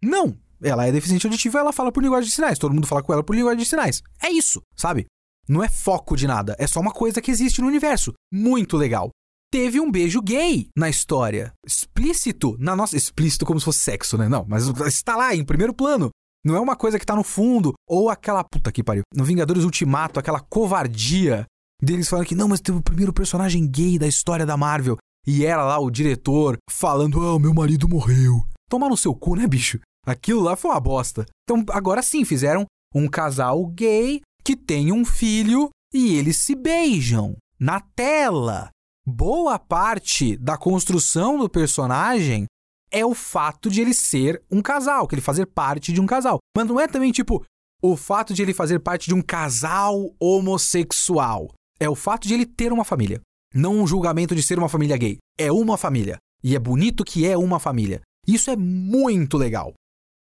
[0.00, 0.36] Não!
[0.62, 2.58] Ela é deficiente auditiva ela fala por linguagem de sinais.
[2.58, 4.00] Todo mundo fala com ela por linguagem de sinais.
[4.22, 5.06] É isso, sabe?
[5.48, 6.56] Não é foco de nada.
[6.58, 8.12] É só uma coisa que existe no universo.
[8.32, 9.10] Muito legal.
[9.50, 11.52] teve um beijo gay na história.
[11.64, 12.96] Explícito na nossa.
[12.96, 14.28] Explícito como se fosse sexo, né?
[14.28, 16.10] Não, mas está lá em primeiro plano.
[16.44, 18.44] Não é uma coisa que tá no fundo, ou aquela.
[18.44, 19.02] Puta que pariu.
[19.14, 21.44] No Vingadores Ultimato, aquela covardia
[21.82, 24.96] deles falando que não, mas teve o primeiro personagem gay da história da Marvel.
[25.26, 28.44] E era lá o diretor falando: Ah, meu marido morreu.
[28.70, 29.80] Tomar no seu cu, né, bicho?
[30.06, 31.26] Aquilo lá foi uma bosta.
[31.42, 37.36] Então, agora sim, fizeram um casal gay que tem um filho e eles se beijam
[37.58, 38.70] na tela.
[39.04, 42.46] Boa parte da construção do personagem
[42.88, 46.38] é o fato de ele ser um casal, que ele fazer parte de um casal.
[46.56, 47.44] Mas não é também tipo
[47.82, 51.52] o fato de ele fazer parte de um casal homossexual.
[51.80, 53.20] É o fato de ele ter uma família.
[53.52, 55.18] Não um julgamento de ser uma família gay.
[55.36, 56.18] É uma família.
[56.44, 58.00] E é bonito que é uma família.
[58.24, 59.74] Isso é muito legal.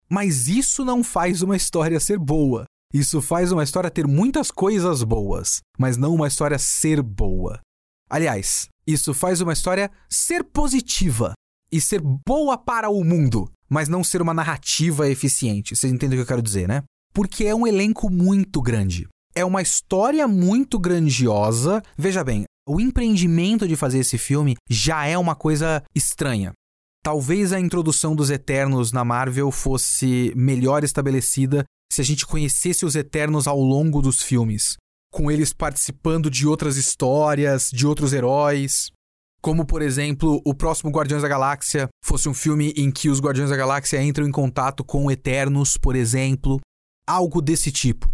[0.10, 2.66] Mas isso não faz uma história ser boa.
[2.96, 7.60] Isso faz uma história ter muitas coisas boas, mas não uma história ser boa.
[8.10, 11.34] Aliás, isso faz uma história ser positiva
[11.70, 15.76] e ser boa para o mundo, mas não ser uma narrativa eficiente.
[15.76, 16.84] Vocês entendem o que eu quero dizer, né?
[17.14, 19.10] Porque é um elenco muito grande.
[19.36, 21.84] É uma história muito grandiosa.
[21.98, 26.54] Veja bem, o empreendimento de fazer esse filme já é uma coisa estranha.
[27.04, 32.96] Talvez a introdução dos Eternos na Marvel fosse melhor estabelecida se a gente conhecesse os
[32.96, 34.78] Eternos ao longo dos filmes,
[35.12, 38.92] com eles participando de outras histórias, de outros heróis.
[39.42, 43.50] Como, por exemplo, o próximo Guardiões da Galáxia fosse um filme em que os Guardiões
[43.50, 46.60] da Galáxia entram em contato com Eternos, por exemplo.
[47.08, 48.12] Algo desse tipo.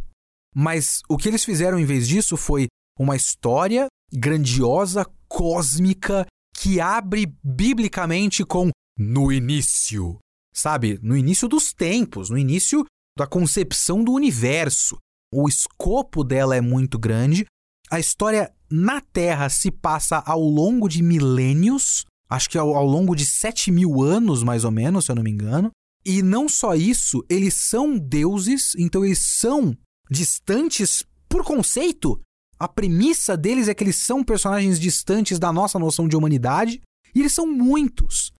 [0.54, 2.68] Mas o que eles fizeram em vez disso foi
[3.00, 10.20] uma história grandiosa, cósmica, que abre biblicamente com no início.
[10.54, 11.00] Sabe?
[11.02, 12.86] No início dos tempos, no início
[13.18, 14.98] da concepção do universo.
[15.34, 17.46] O escopo dela é muito grande.
[17.90, 23.16] A história na Terra se passa ao longo de milênios, acho que ao, ao longo
[23.16, 25.72] de 7 mil anos, mais ou menos, se eu não me engano.
[26.06, 29.76] E não só isso, eles são deuses, então eles são
[30.10, 32.20] distantes por conceito.
[32.58, 36.82] A premissa deles é que eles são personagens distantes da nossa noção de humanidade,
[37.14, 38.32] e eles são muitos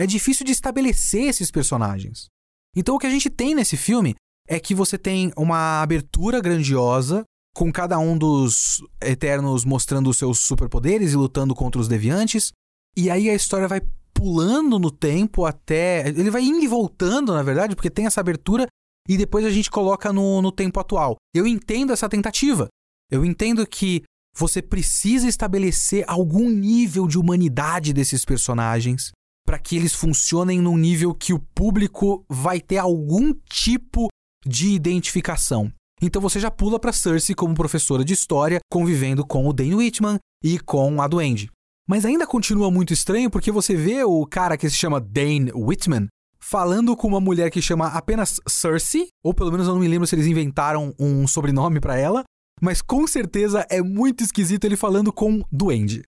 [0.00, 2.28] é difícil de estabelecer esses personagens.
[2.76, 4.14] Então o que a gente tem nesse filme
[4.48, 10.38] é que você tem uma abertura grandiosa, com cada um dos Eternos mostrando os seus
[10.40, 12.52] superpoderes e lutando contra os deviantes,
[12.96, 13.80] e aí a história vai
[14.12, 16.08] pulando no tempo até.
[16.08, 18.66] Ele vai indo e voltando, na verdade, porque tem essa abertura
[19.08, 21.16] e depois a gente coloca no, no tempo atual.
[21.34, 22.68] Eu entendo essa tentativa.
[23.10, 24.02] Eu entendo que
[24.36, 29.10] você precisa estabelecer algum nível de humanidade desses personagens
[29.50, 34.06] para que eles funcionem num nível que o público vai ter algum tipo
[34.46, 35.72] de identificação.
[36.00, 40.18] Então você já pula para Cersei como professora de história, convivendo com o Dane Whitman
[40.44, 41.50] e com a Duende.
[41.88, 46.06] Mas ainda continua muito estranho porque você vê o cara que se chama Dane Whitman
[46.38, 50.06] falando com uma mulher que chama apenas Cersei, ou pelo menos eu não me lembro
[50.06, 52.22] se eles inventaram um sobrenome para ela,
[52.62, 56.02] mas com certeza é muito esquisito ele falando com Duende.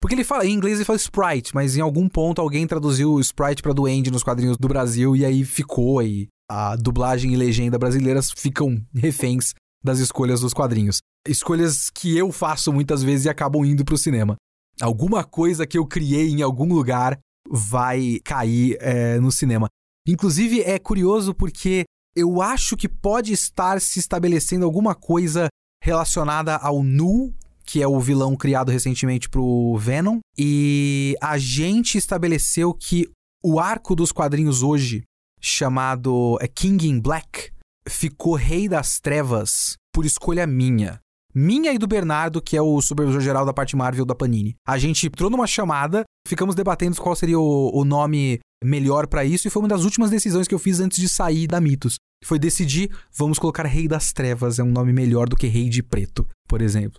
[0.00, 3.62] Porque ele fala, em inglês ele fala Sprite, mas em algum ponto alguém traduziu Sprite
[3.62, 6.28] para Duende nos quadrinhos do Brasil e aí ficou aí.
[6.50, 10.98] A dublagem e legenda brasileiras ficam reféns das escolhas dos quadrinhos.
[11.26, 14.36] Escolhas que eu faço muitas vezes e acabam indo pro cinema.
[14.80, 17.18] Alguma coisa que eu criei em algum lugar
[17.50, 19.68] vai cair é, no cinema.
[20.06, 21.84] Inclusive é curioso porque
[22.16, 25.48] eu acho que pode estar se estabelecendo alguma coisa
[25.82, 27.34] relacionada ao nu
[27.68, 30.20] que é o vilão criado recentemente pro Venom.
[30.38, 33.06] E a gente estabeleceu que
[33.44, 35.02] o arco dos quadrinhos hoje,
[35.38, 37.50] chamado é, King in Black,
[37.86, 40.98] ficou Rei das Trevas por escolha minha.
[41.34, 44.54] Minha e do Bernardo, que é o supervisor geral da parte Marvel da Panini.
[44.66, 49.46] A gente entrou numa chamada, ficamos debatendo qual seria o, o nome melhor para isso,
[49.46, 51.96] e foi uma das últimas decisões que eu fiz antes de sair da Mitos.
[52.24, 55.82] Foi decidir, vamos colocar Rei das Trevas, é um nome melhor do que Rei de
[55.82, 56.98] Preto, por exemplo.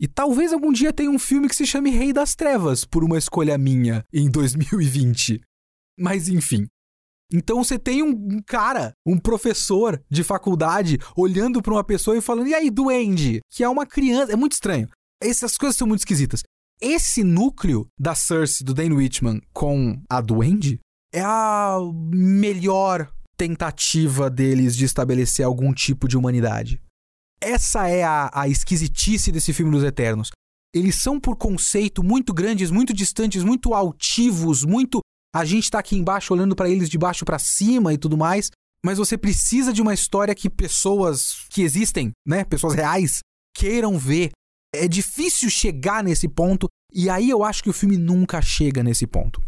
[0.00, 3.18] E talvez algum dia tenha um filme que se chame Rei das Trevas, por uma
[3.18, 5.40] escolha minha, em 2020.
[5.98, 6.66] Mas enfim.
[7.32, 12.48] Então você tem um cara, um professor de faculdade, olhando para uma pessoa e falando:
[12.48, 13.40] e aí, duende?
[13.50, 14.32] Que é uma criança.
[14.32, 14.88] É muito estranho.
[15.22, 16.42] Essas coisas são muito esquisitas.
[16.80, 20.78] Esse núcleo da Cersei, do Dane Whitman, com a duende,
[21.12, 21.78] é a
[22.12, 26.80] melhor tentativa deles de estabelecer algum tipo de humanidade.
[27.40, 30.30] Essa é a, a esquisitice desse filme dos Eternos.
[30.74, 35.00] Eles são, por conceito, muito grandes, muito distantes, muito altivos, muito.
[35.34, 38.50] A gente tá aqui embaixo olhando para eles de baixo para cima e tudo mais.
[38.84, 42.44] Mas você precisa de uma história que pessoas que existem, né?
[42.44, 43.20] Pessoas reais,
[43.54, 44.30] queiram ver.
[44.74, 49.06] é difícil chegar nesse ponto, e aí eu acho que o filme nunca chega nesse
[49.06, 49.42] ponto.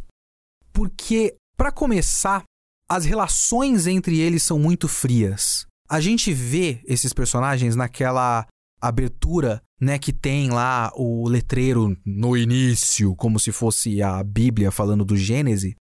[0.72, 2.42] Porque, para começar,
[2.88, 5.66] as relações entre eles são muito frias.
[5.90, 8.46] A gente vê esses personagens naquela
[8.80, 15.04] abertura, né, que tem lá o letreiro no início, como se fosse a Bíblia falando
[15.04, 15.74] do Gênesis.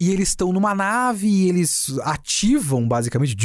[0.00, 3.36] E eles estão numa nave e eles ativam basicamente.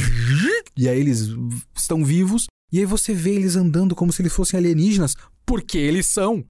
[0.76, 1.28] E aí eles
[1.76, 2.48] estão vivos.
[2.72, 6.44] E aí você vê eles andando como se eles fossem alienígenas, porque eles são.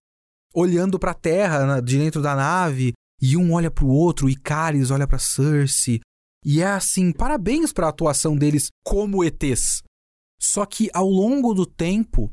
[0.54, 4.30] Olhando para a Terra de dentro da nave, e um olha para o outro, o
[4.30, 6.00] Icaris olha para Cersei.
[6.43, 9.82] E é assim, parabéns para a atuação deles como ETs.
[10.39, 12.32] Só que ao longo do tempo,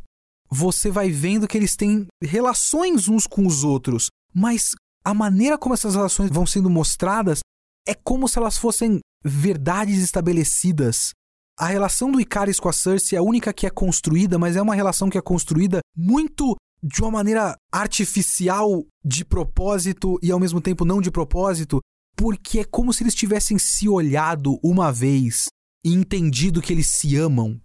[0.49, 4.71] você vai vendo que eles têm relações uns com os outros, mas
[5.05, 7.41] a maneira como essas relações vão sendo mostradas
[7.87, 11.11] é como se elas fossem verdades estabelecidas.
[11.59, 14.63] A relação do Icaris com a Cersei é a única que é construída, mas é
[14.63, 20.61] uma relação que é construída muito de uma maneira artificial, de propósito e ao mesmo
[20.61, 21.81] tempo não de propósito,
[22.17, 25.47] porque é como se eles tivessem se olhado uma vez
[25.85, 27.61] e entendido que eles se amam.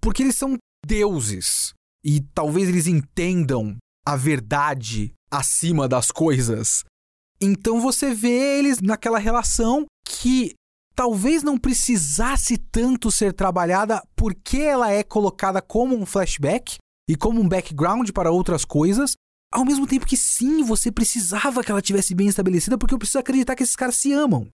[0.00, 0.56] Porque eles são
[0.86, 6.84] deuses e talvez eles entendam a verdade acima das coisas.
[7.40, 10.54] Então você vê eles naquela relação que
[10.94, 16.76] talvez não precisasse tanto ser trabalhada porque ela é colocada como um flashback
[17.08, 19.12] e como um background para outras coisas,
[19.52, 23.18] ao mesmo tempo que sim, você precisava que ela tivesse bem estabelecida porque eu preciso
[23.18, 24.48] acreditar que esses caras se amam.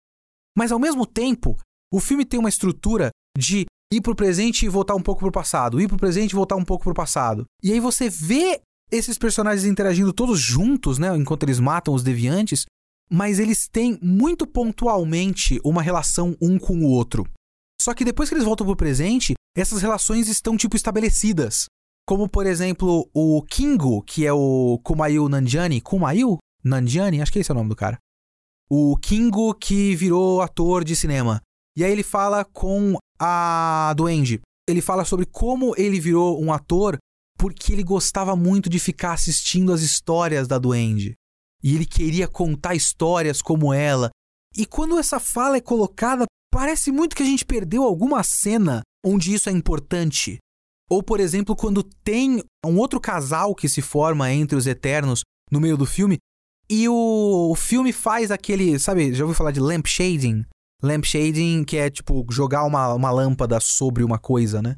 [0.56, 1.56] Mas ao mesmo tempo,
[1.92, 5.80] o filme tem uma estrutura de ir pro presente e voltar um pouco pro passado,
[5.80, 7.44] ir pro presente e voltar um pouco pro passado.
[7.62, 12.66] E aí você vê esses personagens interagindo todos juntos, né, enquanto eles matam os deviantes,
[13.10, 17.26] mas eles têm muito pontualmente uma relação um com o outro.
[17.80, 21.66] Só que depois que eles voltam pro presente, essas relações estão tipo estabelecidas.
[22.12, 25.80] Como, por exemplo, o Kingo, que é o Kumail Nanjiani.
[25.80, 26.36] Kumail?
[26.62, 27.22] Nanjiani?
[27.22, 27.96] Acho que esse é o nome do cara.
[28.70, 31.40] O Kingo que virou ator de cinema.
[31.74, 34.42] E aí ele fala com a Duende.
[34.68, 36.98] Ele fala sobre como ele virou um ator
[37.38, 41.14] porque ele gostava muito de ficar assistindo as histórias da Duende
[41.64, 44.10] e ele queria contar histórias como ela.
[44.54, 49.32] E quando essa fala é colocada, parece muito que a gente perdeu alguma cena onde
[49.32, 50.36] isso é importante.
[50.90, 55.60] Ou, por exemplo, quando tem um outro casal que se forma entre os Eternos no
[55.60, 56.18] meio do filme,
[56.68, 60.44] e o, o filme faz aquele, sabe, já ouviu falar de lamp shading?
[60.82, 64.76] Lamp shading, que é tipo jogar uma, uma lâmpada sobre uma coisa, né?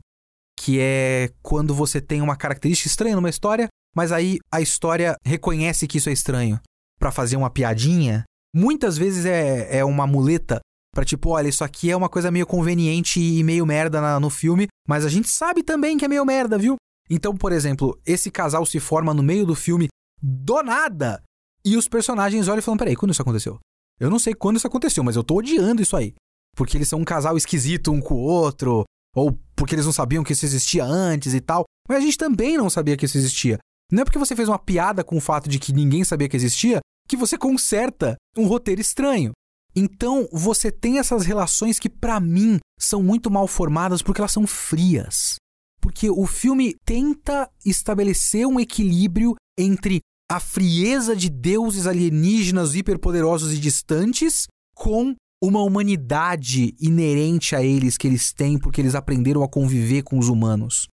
[0.58, 5.86] Que é quando você tem uma característica estranha numa história, mas aí a história reconhece
[5.86, 6.60] que isso é estranho
[6.98, 10.60] para fazer uma piadinha, muitas vezes é, é uma muleta
[10.94, 14.30] para tipo, olha, isso aqui é uma coisa meio conveniente e meio merda na, no
[14.30, 16.76] filme, mas a gente sabe também que é meio merda, viu?
[17.10, 19.88] Então, por exemplo, esse casal se forma no meio do filme
[20.22, 21.22] do nada.
[21.64, 23.58] E os personagens olham e falam: peraí, quando isso aconteceu?
[24.00, 26.14] Eu não sei quando isso aconteceu, mas eu tô odiando isso aí.
[26.56, 30.24] Porque eles são um casal esquisito um com o outro, ou porque eles não sabiam
[30.24, 31.64] que isso existia antes e tal.
[31.88, 33.58] Mas a gente também não sabia que isso existia.
[33.92, 36.36] Não é porque você fez uma piada com o fato de que ninguém sabia que
[36.36, 39.32] existia que você conserta um roteiro estranho.
[39.76, 44.46] Então, você tem essas relações que, para mim, são muito mal formadas porque elas são
[44.46, 45.36] frias.
[45.80, 53.58] Porque o filme tenta estabelecer um equilíbrio entre a frieza de deuses alienígenas hiperpoderosos e
[53.58, 60.02] distantes com uma humanidade inerente a eles que eles têm porque eles aprenderam a conviver
[60.02, 60.88] com os humanos.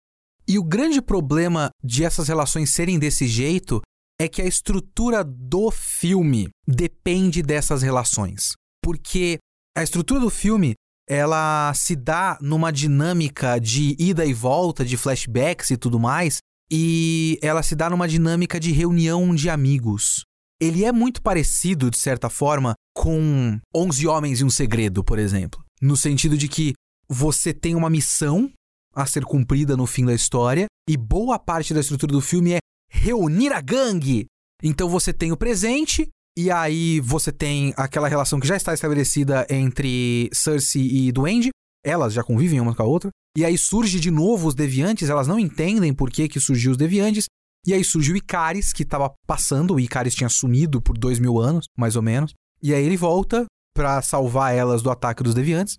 [0.47, 3.83] E o grande problema de essas relações serem desse jeito
[4.21, 8.55] é que a estrutura do filme depende dessas relações.
[8.87, 9.39] Porque
[9.77, 10.75] a estrutura do filme
[11.09, 16.39] ela se dá numa dinâmica de ida e volta, de flashbacks e tudo mais,
[16.71, 20.23] e ela se dá numa dinâmica de reunião de amigos.
[20.63, 25.65] Ele é muito parecido, de certa forma, com Onze Homens e um Segredo, por exemplo.
[25.83, 26.73] No sentido de que
[27.09, 28.49] você tem uma missão
[28.95, 32.59] a ser cumprida no fim da história, e boa parte da estrutura do filme é
[32.89, 34.27] reunir a gangue.
[34.63, 39.47] Então você tem o presente, e aí você tem aquela relação que já está estabelecida
[39.49, 41.49] entre Cersei e Duende.
[41.83, 43.11] Elas já convivem uma com a outra.
[43.35, 46.77] E aí surge de novo os deviantes, elas não entendem por que, que surgiu os
[46.77, 47.27] deviantes.
[47.67, 51.39] E aí surge o Icaris, que estava passando, o Icaris tinha sumido por dois mil
[51.39, 52.35] anos, mais ou menos.
[52.63, 55.77] E aí ele volta para salvar elas do ataque dos deviantes.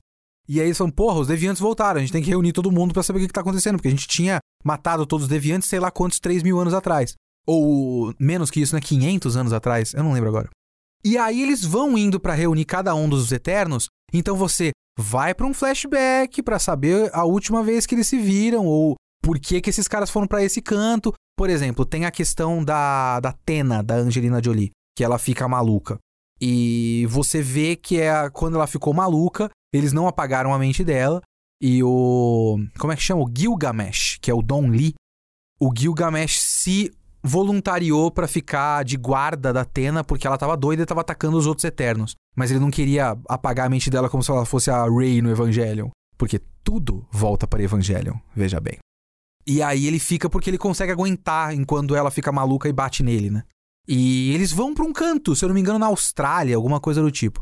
[0.49, 2.93] E aí eles falam, porra, os deviantes voltaram, a gente tem que reunir todo mundo
[2.93, 5.67] para saber o que, que tá acontecendo, porque a gente tinha matado todos os deviantes
[5.67, 7.15] sei lá quantos 3 mil anos atrás.
[7.47, 8.81] Ou menos que isso, né?
[8.81, 10.49] 500 anos atrás, eu não lembro agora.
[11.03, 15.45] E aí eles vão indo para reunir cada um dos Eternos, então você vai para
[15.45, 19.69] um flashback para saber a última vez que eles se viram, ou por que, que
[19.69, 21.13] esses caras foram para esse canto.
[21.37, 25.97] Por exemplo, tem a questão da, da Tena, da Angelina Jolie, que ela fica maluca.
[26.41, 31.21] E você vê que é quando ela ficou maluca, eles não apagaram a mente dela.
[31.61, 32.57] E o.
[32.79, 33.23] Como é que chama?
[33.23, 34.93] O Gilgamesh, que é o Don Lee.
[35.59, 36.91] O Gilgamesh se
[37.27, 41.45] voluntariou para ficar de guarda da Atena porque ela tava doida e tava atacando os
[41.45, 42.15] outros Eternos.
[42.35, 45.29] Mas ele não queria apagar a mente dela como se ela fosse a Rey no
[45.29, 45.89] Evangelion.
[46.17, 48.77] Porque tudo volta para Evangelion, veja bem.
[49.45, 53.29] E aí ele fica porque ele consegue aguentar enquanto ela fica maluca e bate nele,
[53.29, 53.43] né?
[53.87, 57.01] E eles vão para um canto, se eu não me engano, na Austrália, alguma coisa
[57.01, 57.41] do tipo.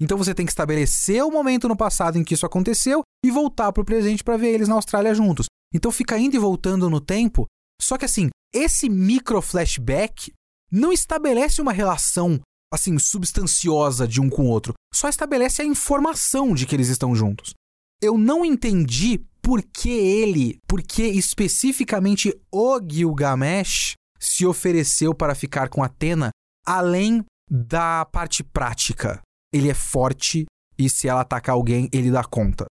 [0.00, 3.72] Então você tem que estabelecer o momento no passado em que isso aconteceu e voltar
[3.72, 5.46] para o presente para ver eles na Austrália juntos.
[5.72, 7.46] Então fica indo e voltando no tempo.
[7.80, 10.32] Só que assim, esse micro flashback
[10.70, 12.40] não estabelece uma relação
[12.72, 17.14] assim substanciosa de um com o outro, só estabelece a informação de que eles estão
[17.14, 17.54] juntos.
[18.02, 25.68] Eu não entendi por que ele, por que especificamente o Gilgamesh se ofereceu para ficar
[25.68, 26.30] com Atena,
[26.66, 29.20] além da parte prática.
[29.52, 30.46] Ele é forte
[30.78, 32.64] e se ela atacar alguém, ele dá conta.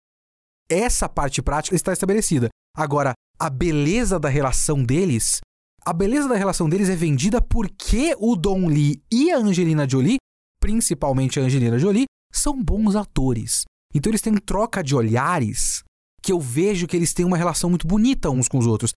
[0.69, 2.49] Essa parte prática está estabelecida.
[2.75, 5.41] Agora, a beleza da relação deles,
[5.83, 10.17] a beleza da relação deles é vendida porque o Don Lee e a Angelina Jolie,
[10.59, 13.63] principalmente a Angelina Jolie, são bons atores.
[13.93, 15.83] Então eles têm troca de olhares
[16.21, 18.91] que eu vejo que eles têm uma relação muito bonita uns com os outros.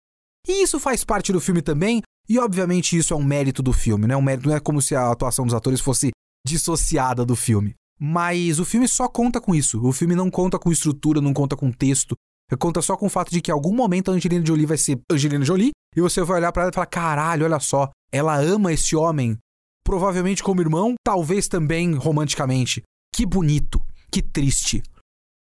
[0.45, 4.05] E isso faz parte do filme também, e obviamente isso é um mérito do filme,
[4.05, 4.17] né?
[4.17, 6.11] Um mérito não é como se a atuação dos atores fosse
[6.45, 7.73] dissociada do filme.
[7.97, 9.81] Mas o filme só conta com isso.
[9.81, 12.15] O filme não conta com estrutura, não conta com texto.
[12.59, 14.99] Conta só com o fato de que em algum momento a Angelina Jolie vai ser
[15.09, 18.73] Angelina Jolie e você vai olhar para ela e falar: caralho, olha só, ela ama
[18.73, 19.37] esse homem.
[19.83, 22.81] Provavelmente como irmão, talvez também romanticamente.
[23.13, 23.81] Que bonito,
[24.11, 24.81] que triste.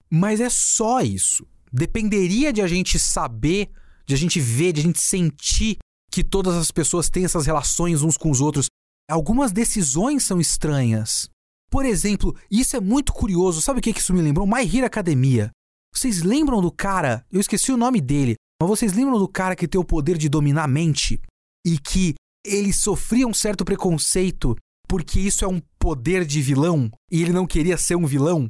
[0.09, 1.47] Mas é só isso.
[1.71, 3.69] Dependeria de a gente saber,
[4.05, 5.77] de a gente ver, de a gente sentir
[6.11, 8.67] que todas as pessoas têm essas relações uns com os outros.
[9.09, 11.29] Algumas decisões são estranhas.
[11.69, 13.61] Por exemplo, isso é muito curioso.
[13.61, 14.47] Sabe o que isso me lembrou?
[14.47, 15.51] My Hero Academia.
[15.93, 17.25] Vocês lembram do cara?
[17.31, 20.29] Eu esqueci o nome dele, mas vocês lembram do cara que tem o poder de
[20.29, 21.19] dominar a mente?
[21.65, 24.55] E que ele sofria um certo preconceito
[24.87, 28.49] porque isso é um poder de vilão e ele não queria ser um vilão?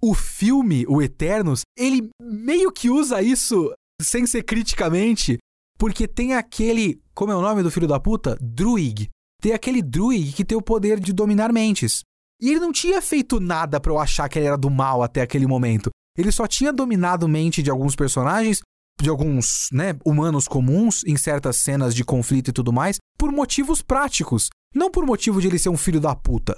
[0.00, 5.38] O filme, o Eternos, ele meio que usa isso sem ser criticamente,
[5.78, 7.00] porque tem aquele.
[7.14, 8.36] Como é o nome do filho da puta?
[8.40, 9.08] Druig.
[9.40, 12.02] Tem aquele Druig que tem o poder de dominar mentes.
[12.40, 15.22] E ele não tinha feito nada para eu achar que ele era do mal até
[15.22, 15.90] aquele momento.
[16.16, 18.60] Ele só tinha dominado mente de alguns personagens,
[19.00, 23.82] de alguns, né, humanos comuns em certas cenas de conflito e tudo mais, por motivos
[23.82, 26.56] práticos, não por motivo de ele ser um filho da puta.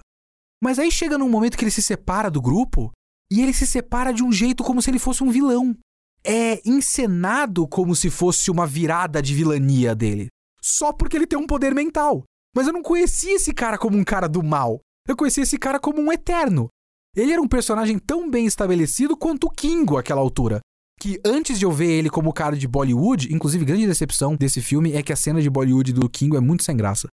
[0.62, 2.90] Mas aí chega num momento que ele se separa do grupo
[3.30, 5.76] e ele se separa de um jeito como se ele fosse um vilão.
[6.24, 10.28] É encenado como se fosse uma virada de vilania dele,
[10.60, 12.24] só porque ele tem um poder mental.
[12.54, 14.80] Mas eu não conhecia esse cara como um cara do mal.
[15.06, 16.68] Eu conhecia esse cara como um eterno.
[17.16, 20.60] Ele era um personagem tão bem estabelecido quanto o Kingo àquela altura.
[20.98, 24.92] Que antes de eu ver ele como cara de Bollywood, inclusive grande decepção desse filme
[24.92, 27.08] é que a cena de Bollywood do Kingo é muito sem graça.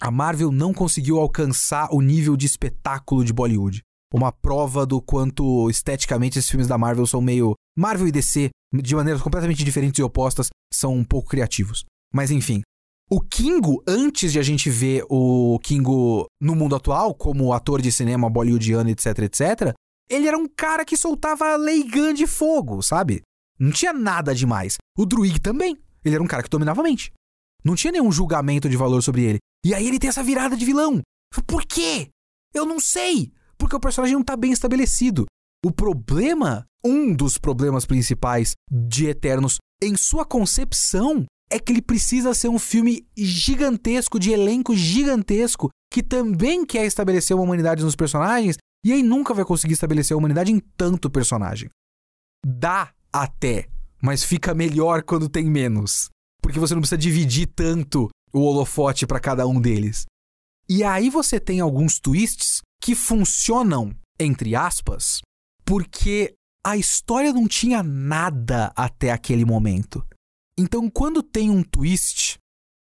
[0.00, 3.82] A Marvel não conseguiu alcançar o nível de espetáculo de Bollywood.
[4.12, 7.54] Uma prova do quanto esteticamente esses filmes da Marvel são meio.
[7.76, 11.84] Marvel e DC, de maneiras completamente diferentes e opostas, são um pouco criativos.
[12.14, 12.62] Mas enfim,
[13.10, 17.92] o Kingo, antes de a gente ver o Kingo no mundo atual, como ator de
[17.92, 19.74] cinema bollywoodiano, etc, etc,
[20.08, 23.22] ele era um cara que soltava Leigan de fogo, sabe?
[23.58, 24.76] Não tinha nada demais.
[24.96, 25.76] O Druig também.
[26.04, 27.12] Ele era um cara que dominava a mente.
[27.64, 29.38] Não tinha nenhum julgamento de valor sobre ele.
[29.64, 31.00] E aí ele tem essa virada de vilão.
[31.46, 32.08] Por quê?
[32.54, 33.32] Eu não sei.
[33.58, 35.26] Porque o personagem não tá bem estabelecido.
[35.64, 42.34] O problema, um dos problemas principais de Eternos, em sua concepção, é que ele precisa
[42.34, 48.56] ser um filme gigantesco, de elenco gigantesco, que também quer estabelecer uma humanidade nos personagens,
[48.86, 51.68] e aí nunca vai conseguir estabelecer a humanidade em tanto personagem.
[52.46, 53.68] Dá até,
[54.00, 56.08] mas fica melhor quando tem menos.
[56.40, 60.06] Porque você não precisa dividir tanto o holofote para cada um deles.
[60.68, 65.20] E aí você tem alguns twists que funcionam, entre aspas,
[65.64, 70.06] porque a história não tinha nada até aquele momento.
[70.56, 72.38] Então, quando tem um twist,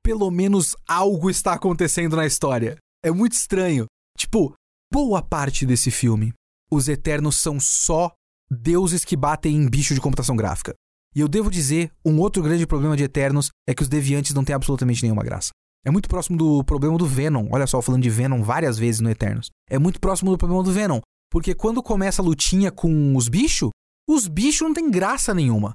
[0.04, 2.76] pelo menos algo está acontecendo na história.
[3.04, 3.86] É muito estranho.
[4.16, 4.54] Tipo,
[4.92, 6.32] boa parte desse filme,
[6.70, 8.12] os Eternos são só
[8.50, 10.74] deuses que batem em bicho de computação gráfica.
[11.14, 14.44] E eu devo dizer, um outro grande problema de Eternos é que os deviantes não
[14.44, 15.50] têm absolutamente nenhuma graça.
[15.84, 17.48] É muito próximo do problema do Venom.
[17.50, 19.50] Olha só, falando de Venom várias vezes no Eternos.
[19.68, 21.00] É muito próximo do problema do Venom.
[21.30, 23.70] Porque quando começa a lutinha com os bichos,
[24.08, 25.74] os bichos não têm graça nenhuma.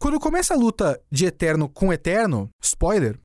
[0.00, 3.18] Quando começa a luta de Eterno com Eterno, spoiler,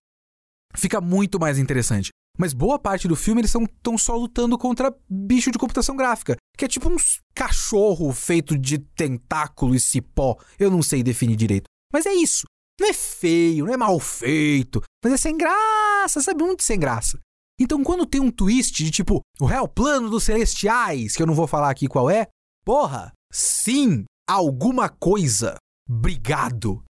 [0.75, 2.09] fica muito mais interessante.
[2.37, 6.65] Mas boa parte do filme eles estão só lutando contra bicho de computação gráfica, que
[6.65, 6.97] é tipo um
[7.33, 10.37] cachorro feito de tentáculo e cipó.
[10.59, 11.65] Eu não sei definir direito.
[11.91, 12.45] Mas é isso.
[12.79, 16.43] Não é feio, não é mal feito, mas é sem graça, sabe?
[16.43, 17.19] Muito sem graça.
[17.59, 21.33] Então, quando tem um twist de tipo, o real plano dos celestiais, que eu não
[21.33, 22.27] vou falar aqui qual é,
[22.63, 25.55] porra, sim, alguma coisa.
[25.89, 26.83] Obrigado.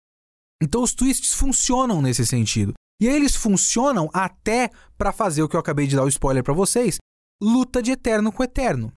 [0.60, 2.74] Então, os twists funcionam nesse sentido.
[3.00, 6.54] E eles funcionam até para fazer o que eu acabei de dar o spoiler para
[6.54, 6.98] vocês,
[7.42, 8.92] luta de eterno com eterno.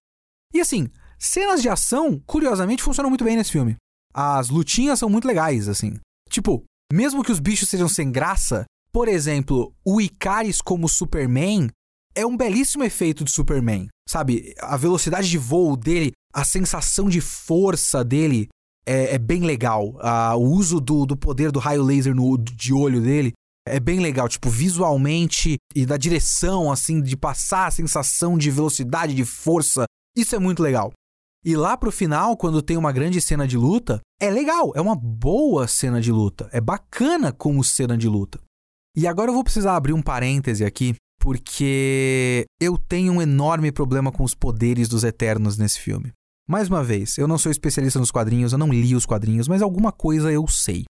[0.54, 3.76] E assim, cenas de ação, curiosamente, funcionam muito bem nesse filme.
[4.14, 6.00] As lutinhas são muito legais, assim.
[6.30, 11.70] Tipo, mesmo que os bichos sejam sem graça, por exemplo, o Icaris como Superman
[12.16, 13.88] é um belíssimo efeito de Superman.
[14.08, 14.54] Sabe?
[14.62, 18.50] A velocidade de voo dele, a sensação de força dele
[18.86, 19.96] é, é bem legal.
[20.00, 23.34] Ah, o uso do, do poder do raio laser no, de olho dele
[23.68, 24.28] é bem legal.
[24.28, 29.86] Tipo, visualmente e da direção, assim, de passar a sensação de velocidade, de força.
[30.16, 30.92] Isso é muito legal.
[31.44, 34.96] E lá pro final, quando tem uma grande cena de luta, é legal, é uma
[34.96, 38.42] boa cena de luta, é bacana como cena de luta.
[38.96, 44.12] E agora eu vou precisar abrir um parêntese aqui, porque eu tenho um enorme problema
[44.12, 46.12] com os poderes dos Eternos nesse filme.
[46.46, 49.62] Mais uma vez, eu não sou especialista nos quadrinhos, eu não li os quadrinhos, mas
[49.62, 50.84] alguma coisa eu sei.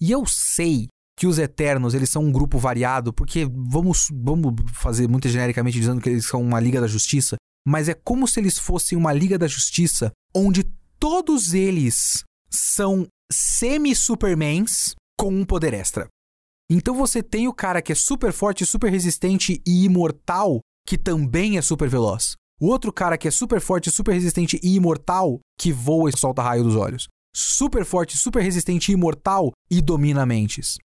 [0.00, 0.86] E eu sei
[1.20, 6.00] que os Eternos, eles são um grupo variado, porque vamos, vamos fazer muito genericamente dizendo
[6.00, 7.36] que eles são uma Liga da Justiça,
[7.68, 10.64] mas é como se eles fossem uma Liga da Justiça onde
[10.98, 16.08] todos eles são semi-supermans com um poder extra.
[16.70, 21.58] Então você tem o cara que é super forte, super resistente e imortal, que também
[21.58, 22.32] é super veloz.
[22.58, 26.40] O outro cara que é super forte, super resistente e imortal, que voa e solta
[26.40, 27.08] raio dos olhos.
[27.36, 30.78] Super forte, super resistente e imortal e domina mentes.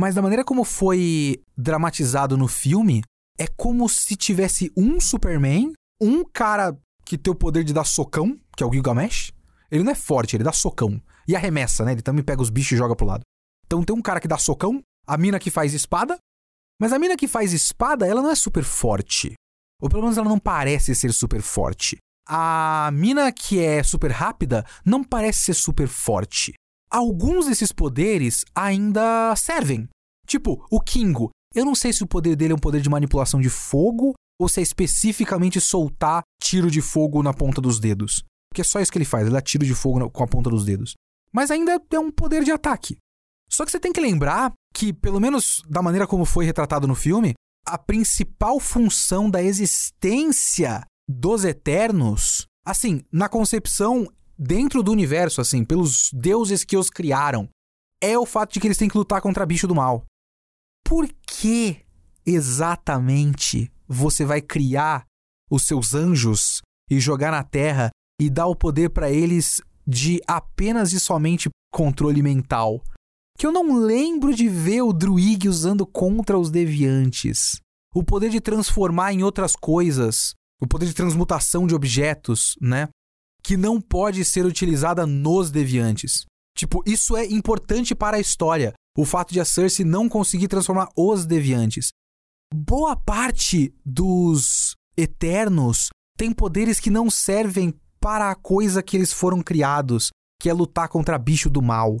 [0.00, 3.02] Mas da maneira como foi dramatizado no filme,
[3.38, 6.74] é como se tivesse um Superman um cara
[7.04, 9.30] que tem o poder de dar socão, que é o Gilgamesh,
[9.70, 10.98] ele não é forte, ele dá socão.
[11.28, 11.92] E arremessa, né?
[11.92, 13.20] Ele também pega os bichos e joga pro lado.
[13.66, 16.16] Então tem um cara que dá socão, a mina que faz espada,
[16.80, 19.34] mas a mina que faz espada, ela não é super forte.
[19.82, 21.98] Ou pelo menos ela não parece ser super forte.
[22.26, 26.54] A mina que é super rápida não parece ser super forte.
[26.90, 29.88] Alguns desses poderes ainda servem.
[30.26, 31.30] Tipo, o Kingo.
[31.54, 34.48] Eu não sei se o poder dele é um poder de manipulação de fogo ou
[34.48, 38.24] se é especificamente soltar tiro de fogo na ponta dos dedos.
[38.50, 40.50] Porque é só isso que ele faz, ele dá tiro de fogo com a ponta
[40.50, 40.94] dos dedos.
[41.32, 42.96] Mas ainda é um poder de ataque.
[43.48, 46.94] Só que você tem que lembrar que, pelo menos da maneira como foi retratado no
[46.94, 47.34] filme,
[47.66, 54.08] a principal função da existência dos Eternos, assim, na concepção
[54.40, 57.46] dentro do universo, assim, pelos deuses que os criaram,
[58.00, 60.06] é o fato de que eles têm que lutar contra bicho do mal.
[60.82, 61.84] Por que
[62.24, 65.04] exatamente você vai criar
[65.50, 70.92] os seus anjos e jogar na terra e dar o poder para eles de apenas
[70.92, 72.82] e somente controle mental.
[73.36, 77.60] Que eu não lembro de ver o Druig usando contra os deviantes.
[77.94, 82.88] O poder de transformar em outras coisas, o poder de transmutação de objetos, né?
[83.42, 86.24] Que não pode ser utilizada nos deviantes.
[86.56, 88.72] Tipo, isso é importante para a história.
[88.96, 91.90] O fato de a Cersei não conseguir transformar os deviantes
[92.54, 99.42] boa parte dos Eternos tem poderes que não servem para a coisa que eles foram
[99.42, 100.10] criados,
[100.40, 102.00] que é lutar contra bicho do mal.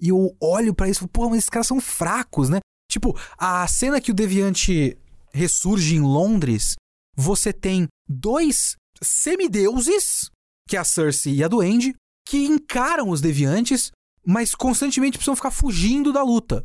[0.00, 2.58] E eu olho para isso e pô, mas esses caras são fracos, né?
[2.90, 4.98] Tipo, a cena que o Deviante
[5.32, 6.74] ressurge em Londres,
[7.16, 10.28] você tem dois semideuses,
[10.72, 11.94] que é a Cersei e a Duende,
[12.26, 13.90] que encaram os Deviantes,
[14.26, 16.64] mas constantemente precisam ficar fugindo da luta.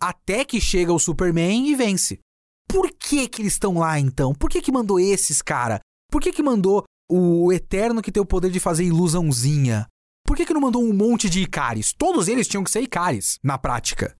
[0.00, 2.18] Até que chega o Superman e vence.
[2.66, 4.34] Por que que eles estão lá então?
[4.34, 5.80] Por que que mandou esses, cara?
[6.10, 9.86] Por que que mandou o Eterno que tem o poder de fazer ilusãozinha?
[10.26, 11.92] Por que que não mandou um monte de Icaris?
[11.92, 14.16] Todos eles tinham que ser Icaris, na prática.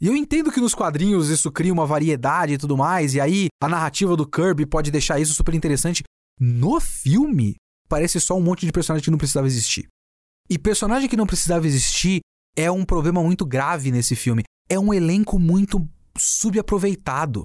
[0.00, 3.48] E eu entendo que nos quadrinhos isso cria uma variedade e tudo mais, e aí
[3.62, 6.02] a narrativa do Kirby pode deixar isso super interessante.
[6.40, 7.56] No filme,
[7.92, 9.86] parece só um monte de personagem que não precisava existir.
[10.48, 12.20] E personagem que não precisava existir
[12.56, 14.44] é um problema muito grave nesse filme.
[14.66, 15.86] É um elenco muito
[16.16, 17.44] subaproveitado.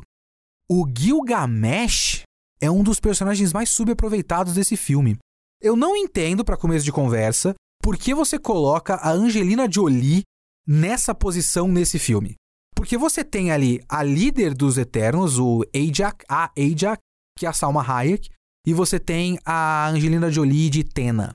[0.72, 2.22] O Gilgamesh
[2.62, 5.18] é um dos personagens mais subaproveitados desse filme.
[5.62, 10.24] Eu não entendo, para começo de conversa, por que você coloca a Angelina Jolie
[10.66, 12.36] nessa posição nesse filme.
[12.74, 17.02] Porque você tem ali a líder dos Eternos, o Ajak, a Ajak,
[17.38, 18.30] que é a Salma Hayek,
[18.68, 21.34] e você tem a Angelina Jolie de Tena.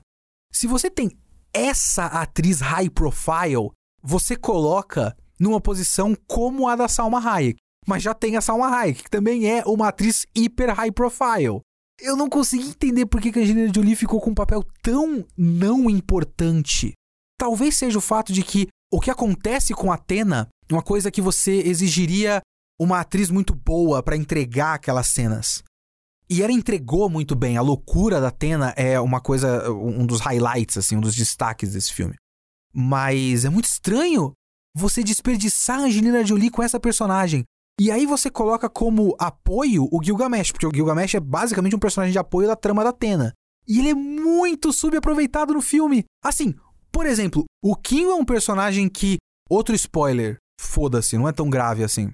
[0.53, 1.09] Se você tem
[1.51, 3.71] essa atriz high profile
[4.03, 7.57] você coloca numa posição como a da Salma Hayek.
[7.87, 11.61] Mas já tem a Salma Hayek, que também é uma atriz hiper high profile.
[11.99, 15.89] Eu não consegui entender por que a Angelina Jolie ficou com um papel tão não
[15.89, 16.93] importante.
[17.37, 21.59] Talvez seja o fato de que o que acontece com Atena, uma coisa que você
[21.59, 22.41] exigiria
[22.79, 25.63] uma atriz muito boa para entregar aquelas cenas.
[26.33, 27.57] E ela entregou muito bem.
[27.57, 31.93] A loucura da Atena é uma coisa, um dos highlights, assim, um dos destaques desse
[31.93, 32.15] filme.
[32.73, 34.33] Mas é muito estranho
[34.75, 37.43] você desperdiçar a Angelina Jolie com essa personagem.
[37.79, 42.11] E aí você coloca como apoio o Gilgamesh, porque o Gilgamesh é basicamente um personagem
[42.11, 43.31] de apoio da trama da Atena.
[43.67, 46.03] E ele é muito subaproveitado no filme.
[46.25, 46.55] Assim,
[46.91, 49.17] por exemplo, o Kim é um personagem que.
[49.47, 52.11] Outro spoiler, foda-se, não é tão grave assim.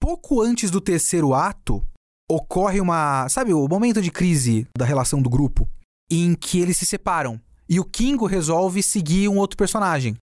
[0.00, 1.86] Pouco antes do terceiro ato,
[2.30, 3.28] ocorre uma.
[3.28, 5.68] Sabe, o momento de crise da relação do grupo,
[6.10, 7.40] em que eles se separam.
[7.68, 10.16] E o Kingo resolve seguir um outro personagem.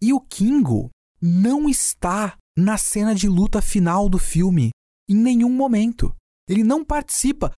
[0.00, 0.90] E o Kingo
[1.20, 4.70] não está na cena de luta final do filme
[5.08, 6.14] em nenhum momento.
[6.48, 7.52] Ele não participa.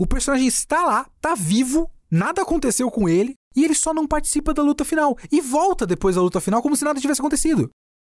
[0.00, 4.52] O personagem está lá, está vivo, nada aconteceu com ele e ele só não participa
[4.52, 7.70] da luta final e volta depois da luta final como se nada tivesse acontecido.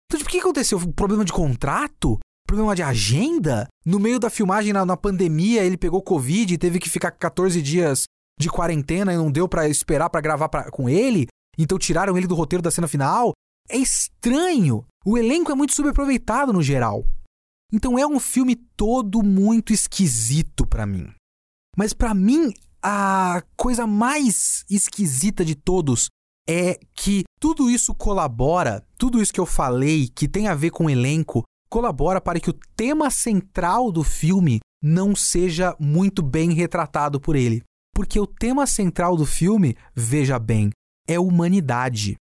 [0.07, 0.79] Então, tipo, o que aconteceu?
[0.93, 2.18] Problema de contrato?
[2.47, 3.66] Problema de agenda?
[3.84, 7.61] No meio da filmagem, na, na pandemia, ele pegou Covid e teve que ficar 14
[7.61, 8.05] dias
[8.38, 11.26] de quarentena e não deu para esperar para gravar pra, com ele?
[11.59, 13.32] Então tiraram ele do roteiro da cena final?
[13.68, 14.84] É estranho.
[15.05, 17.07] O elenco é muito subaproveitado no geral.
[17.72, 21.12] Então é um filme todo muito esquisito para mim.
[21.76, 26.09] Mas para mim, a coisa mais esquisita de todos
[26.49, 30.84] é que tudo isso colabora, tudo isso que eu falei que tem a ver com
[30.84, 37.21] o elenco, colabora para que o tema central do filme não seja muito bem retratado
[37.21, 37.62] por ele.
[37.95, 40.71] Porque o tema central do filme, veja bem,
[41.09, 42.17] é humanidade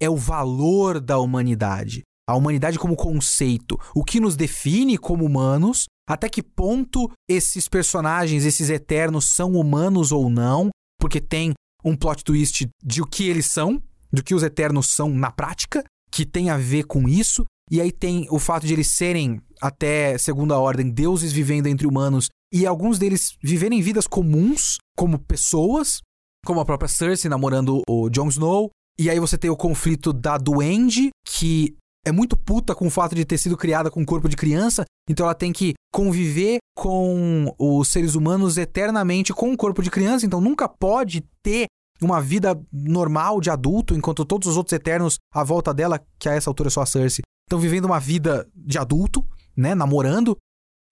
[0.00, 2.02] é o valor da humanidade.
[2.28, 8.44] A humanidade como conceito, o que nos define como humanos, até que ponto esses personagens,
[8.44, 11.54] esses eternos, são humanos ou não, porque tem
[11.84, 13.80] um plot twist de o que eles são,
[14.12, 17.90] do que os eternos são na prática, que tem a ver com isso, e aí
[17.90, 22.98] tem o fato de eles serem, até segunda ordem, deuses vivendo entre humanos, e alguns
[22.98, 26.00] deles viverem vidas comuns, como pessoas,
[26.44, 30.38] como a própria Cersei namorando o Jon Snow, e aí você tem o conflito da
[30.38, 34.36] duende, que é muito puta com o fato de ter sido criada com corpo de
[34.36, 39.90] criança, então ela tem que conviver com os seres humanos eternamente com o corpo de
[39.90, 41.66] criança, então nunca pode ter
[42.00, 46.34] uma vida normal de adulto, enquanto todos os outros eternos à volta dela, que a
[46.34, 49.26] essa altura é só a Cersei, estão vivendo uma vida de adulto,
[49.56, 50.36] né, namorando.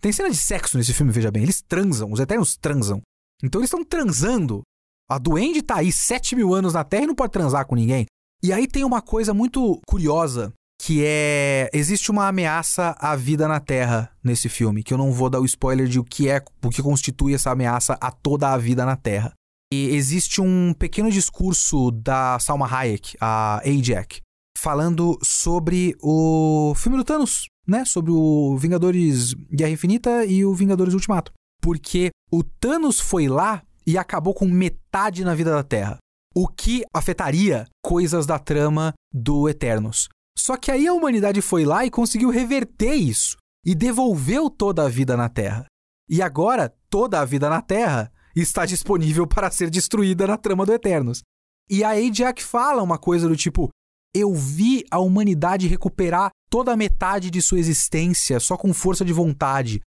[0.00, 3.00] Tem cena de sexo nesse filme, veja bem, eles transam, os eternos transam.
[3.42, 4.62] Então eles estão transando
[5.08, 8.06] a Duende tá aí 7 mil anos na Terra e não pode transar com ninguém.
[8.42, 11.70] E aí tem uma coisa muito curiosa, que é.
[11.72, 15.44] Existe uma ameaça à vida na Terra nesse filme, que eu não vou dar o
[15.44, 18.96] spoiler de o que é, o que constitui essa ameaça a toda a vida na
[18.96, 19.32] Terra.
[19.74, 24.20] E existe um pequeno discurso da Salma Hayek, a Ajax,
[24.56, 27.84] falando sobre o filme do Thanos, né?
[27.84, 31.32] Sobre o Vingadores Guerra Infinita e o Vingadores Ultimato.
[31.60, 35.98] Porque o Thanos foi lá e acabou com metade na vida da Terra.
[36.32, 40.08] O que afetaria coisas da trama do Eternos.
[40.38, 44.88] Só que aí a humanidade foi lá e conseguiu reverter isso e devolveu toda a
[44.88, 45.66] vida na Terra.
[46.08, 50.72] E agora toda a vida na Terra está disponível para ser destruída na trama do
[50.72, 51.22] Eternos.
[51.68, 53.68] E aí Jack fala uma coisa do tipo:
[54.14, 59.12] eu vi a humanidade recuperar toda a metade de sua existência só com força de
[59.12, 59.80] vontade,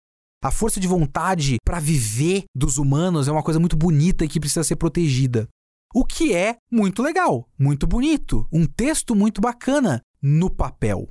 [0.46, 4.40] a força de vontade para viver dos humanos é uma coisa muito bonita e que
[4.40, 5.48] precisa ser protegida.
[5.94, 11.10] O que é muito legal, muito bonito, um texto muito bacana no papel.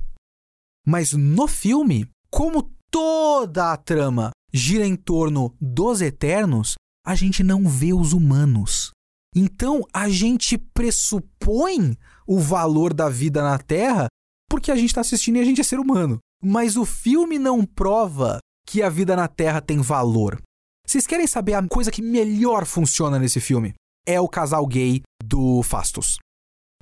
[0.87, 6.75] Mas no filme, como toda a trama gira em torno dos eternos,
[7.05, 8.91] a gente não vê os humanos.
[9.35, 14.07] Então a gente pressupõe o valor da vida na Terra
[14.49, 16.19] porque a gente está assistindo e a gente é ser humano.
[16.41, 20.41] Mas o filme não prova que a vida na Terra tem valor.
[20.85, 23.73] Vocês querem saber a coisa que melhor funciona nesse filme?
[24.05, 26.17] É o casal gay do Fastos.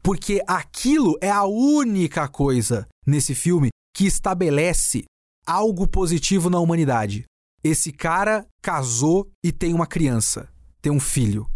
[0.01, 5.05] Porque aquilo é a única coisa nesse filme que estabelece
[5.45, 7.23] algo positivo na humanidade.
[7.63, 10.49] Esse cara casou e tem uma criança,
[10.81, 11.49] tem um filho.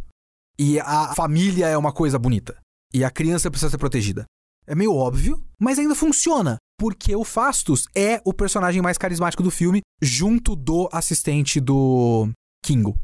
[0.57, 2.57] E a família é uma coisa bonita.
[2.93, 4.25] E a criança precisa ser protegida.
[4.65, 9.49] É meio óbvio, mas ainda funciona porque o Fastus é o personagem mais carismático do
[9.49, 12.29] filme, junto do assistente do
[12.63, 12.97] Kingo.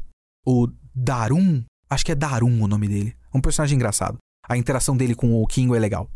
[0.46, 3.16] O Darum, acho que é Darum o nome dele.
[3.32, 4.18] É um personagem engraçado.
[4.48, 6.08] A interação dele com o Kingo é legal.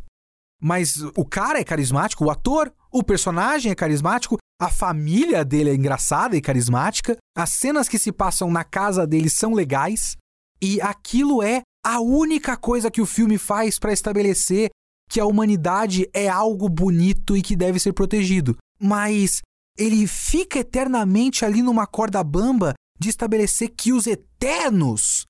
[0.62, 5.74] Mas o cara é carismático, o ator, o personagem é carismático, a família dele é
[5.74, 10.16] engraçada e carismática, as cenas que se passam na casa dele são legais,
[10.60, 14.70] e aquilo é a única coisa que o filme faz para estabelecer
[15.08, 18.56] que a humanidade é algo bonito e que deve ser protegido.
[18.80, 19.40] Mas
[19.76, 25.24] ele fica eternamente ali numa corda bamba de estabelecer que os eternos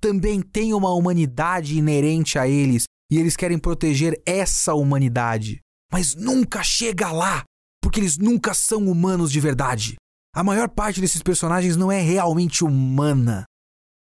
[0.00, 5.60] também têm uma humanidade inerente a eles e eles querem proteger essa humanidade.
[5.92, 7.44] Mas nunca chega lá,
[7.82, 9.96] porque eles nunca são humanos de verdade.
[10.34, 13.44] A maior parte desses personagens não é realmente humana.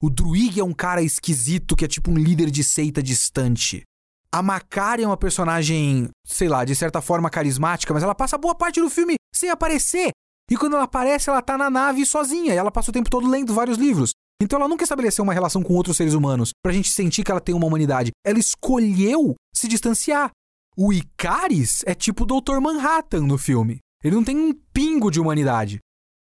[0.02, 3.84] O Druig é um cara esquisito que é tipo um líder de seita distante.
[4.32, 8.54] A Macari é uma personagem, sei lá, de certa forma carismática, mas ela passa boa
[8.54, 10.12] parte do filme sem aparecer.
[10.52, 13.28] E quando ela aparece, ela tá na nave sozinha, e ela passa o tempo todo
[13.28, 14.12] lendo vários livros.
[14.42, 17.42] Então ela nunca estabeleceu uma relação com outros seres humanos pra gente sentir que ela
[17.42, 18.12] tem uma humanidade.
[18.26, 20.32] Ela escolheu se distanciar.
[20.78, 22.60] O Icaris é tipo o Dr.
[22.60, 23.80] Manhattan no filme.
[24.04, 25.80] Ele não tem um pingo de humanidade.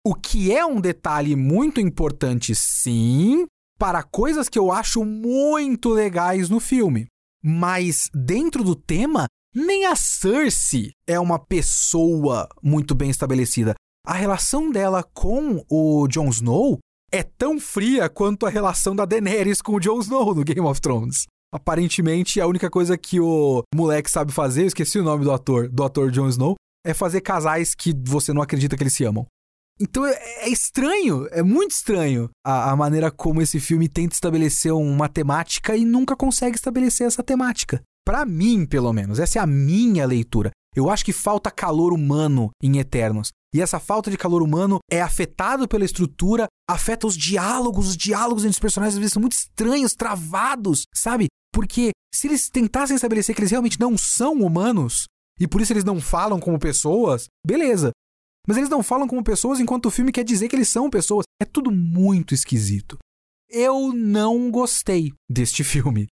[0.06, 3.46] O que é um detalhe muito importante, sim,
[3.78, 7.08] para coisas que eu acho muito legais no filme.
[7.44, 13.76] Mas dentro do tema, nem a Cersei é uma pessoa muito bem estabelecida.
[14.06, 16.80] A relação dela com o Jon Snow
[17.12, 20.80] é tão fria quanto a relação da Daenerys com o Jon Snow no Game of
[20.82, 21.26] Thrones.
[21.54, 25.68] Aparentemente, a única coisa que o moleque sabe fazer, eu esqueci o nome do ator,
[25.68, 29.26] do ator Jon Snow, é fazer casais que você não acredita que eles se amam.
[29.80, 34.72] Então é, é estranho, é muito estranho a, a, maneira como esse filme tenta estabelecer
[34.72, 37.82] uma temática e nunca consegue estabelecer essa temática.
[38.06, 40.52] Para mim, pelo menos, essa é a minha leitura.
[40.76, 43.30] Eu acho que falta calor humano em Eternos.
[43.54, 48.44] E essa falta de calor humano é afetado pela estrutura, afeta os diálogos, os diálogos
[48.44, 51.28] entre os personagens às vezes são muito estranhos, travados, sabe?
[51.54, 55.06] Porque se eles tentassem estabelecer que eles realmente não são humanos,
[55.40, 57.92] e por isso eles não falam como pessoas, beleza.
[58.48, 61.26] Mas eles não falam como pessoas enquanto o filme quer dizer que eles são pessoas.
[61.40, 62.98] É tudo muito esquisito.
[63.50, 66.08] Eu não gostei deste filme.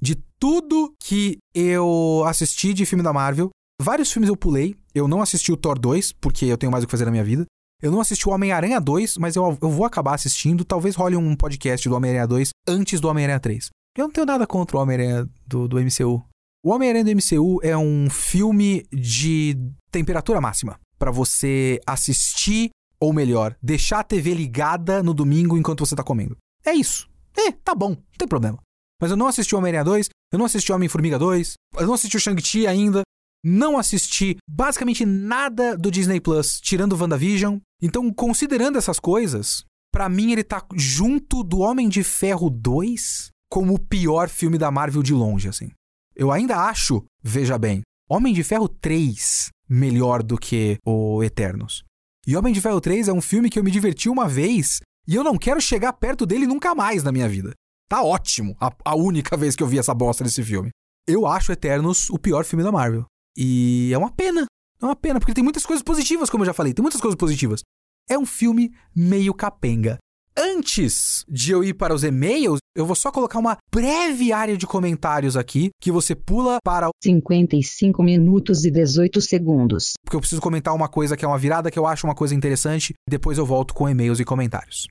[0.00, 4.76] De tudo que eu assisti de filme da Marvel, Vários filmes eu pulei.
[4.94, 7.24] Eu não assisti o Thor 2, porque eu tenho mais o que fazer na minha
[7.24, 7.44] vida.
[7.82, 10.64] Eu não assisti o Homem-Aranha 2, mas eu, eu vou acabar assistindo.
[10.64, 13.68] Talvez role um podcast do Homem-Aranha 2 antes do Homem-Aranha 3.
[13.96, 16.20] Eu não tenho nada contra o Homem-Aranha do, do MCU.
[16.64, 19.56] O Homem-Aranha do MCU é um filme de
[19.92, 25.94] temperatura máxima para você assistir, ou melhor, deixar a TV ligada no domingo enquanto você
[25.94, 26.36] tá comendo.
[26.66, 27.08] É isso.
[27.36, 28.58] É, tá bom, não tem problema.
[29.00, 32.20] Mas eu não assisti Homem-Aranha 2, eu não assisti Homem-Formiga 2, eu não assisti o
[32.20, 33.02] Shang-Chi ainda,
[33.44, 37.58] não assisti basicamente nada do Disney Plus, tirando WandaVision.
[37.80, 43.72] Então, considerando essas coisas, para mim ele tá junto do Homem de Ferro 2 como
[43.72, 45.70] o pior filme da Marvel de longe, assim.
[46.16, 51.84] Eu ainda acho, veja bem, Homem de Ferro 3 melhor do que o Eternos.
[52.26, 55.14] E Homem de Ferro 3 é um filme que eu me diverti uma vez e
[55.14, 57.52] eu não quero chegar perto dele nunca mais na minha vida.
[57.88, 60.70] Tá ótimo a, a única vez que eu vi essa bosta desse filme.
[61.06, 63.04] Eu acho Eternos o pior filme da Marvel.
[63.38, 64.46] E é uma pena.
[64.82, 67.16] É uma pena, porque tem muitas coisas positivas, como eu já falei, tem muitas coisas
[67.16, 67.62] positivas.
[68.10, 69.98] É um filme meio capenga.
[70.36, 74.66] Antes de eu ir para os e-mails, eu vou só colocar uma breve área de
[74.66, 79.92] comentários aqui, que você pula para 55 minutos e 18 segundos.
[80.04, 82.34] Porque eu preciso comentar uma coisa que é uma virada que eu acho uma coisa
[82.34, 84.88] interessante, depois eu volto com e-mails e comentários.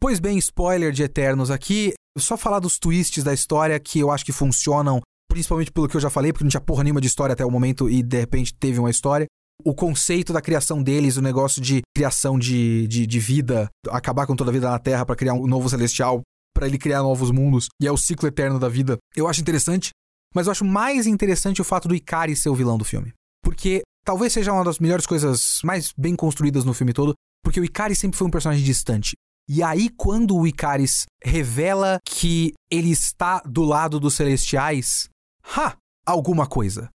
[0.00, 4.24] Pois bem, spoiler de Eternos aqui, só falar dos twists da história que eu acho
[4.24, 7.32] que funcionam principalmente pelo que eu já falei, porque não tinha porra nenhuma de história
[7.32, 9.26] até o momento e de repente teve uma história.
[9.64, 14.36] O conceito da criação deles, o negócio de criação de, de, de vida, acabar com
[14.36, 16.22] toda a vida na Terra para criar um novo celestial,
[16.54, 18.98] para ele criar novos mundos, e é o ciclo eterno da vida.
[19.14, 19.90] Eu acho interessante,
[20.34, 23.12] mas eu acho mais interessante o fato do Ikari ser o vilão do filme.
[23.42, 27.64] Porque talvez seja uma das melhores coisas mais bem construídas no filme todo, porque o
[27.64, 29.14] Ikari sempre foi um personagem distante.
[29.48, 35.08] E aí, quando o Icaris revela que ele está do lado dos celestiais,
[35.56, 35.74] ha,
[36.06, 36.88] alguma coisa.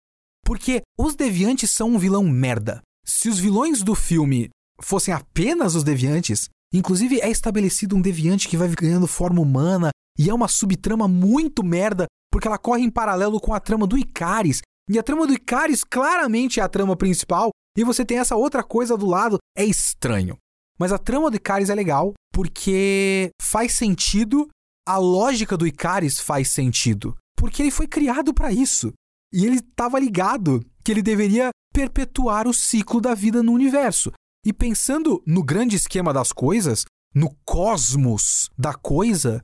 [0.44, 2.82] Porque os deviantes são um vilão merda.
[3.04, 8.56] Se os vilões do filme fossem apenas os deviantes, inclusive é estabelecido um deviante que
[8.56, 13.40] vai ganhando forma humana e é uma subtrama muito merda, porque ela corre em paralelo
[13.40, 14.60] com a trama do Icaris.
[14.88, 18.62] E a trama do Icaris claramente é a trama principal, e você tem essa outra
[18.62, 20.36] coisa do lado, é estranho.
[20.78, 24.48] Mas a trama do Icaris é legal porque faz sentido,
[24.86, 28.92] a lógica do Icaris faz sentido porque ele foi criado para isso.
[29.34, 34.12] E ele estava ligado que ele deveria perpetuar o ciclo da vida no universo.
[34.46, 39.42] E pensando no grande esquema das coisas, no cosmos da coisa,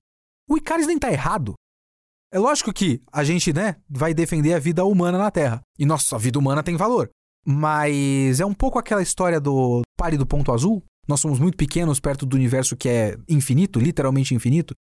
[0.49, 1.55] o Icaris nem tá errado.
[2.33, 5.61] É lógico que a gente, né, vai defender a vida humana na Terra.
[5.77, 7.11] E nossa, a vida humana tem valor.
[7.45, 10.85] Mas é um pouco aquela história do pare do ponto azul.
[11.09, 14.73] Nós somos muito pequenos perto do universo que é infinito, literalmente infinito.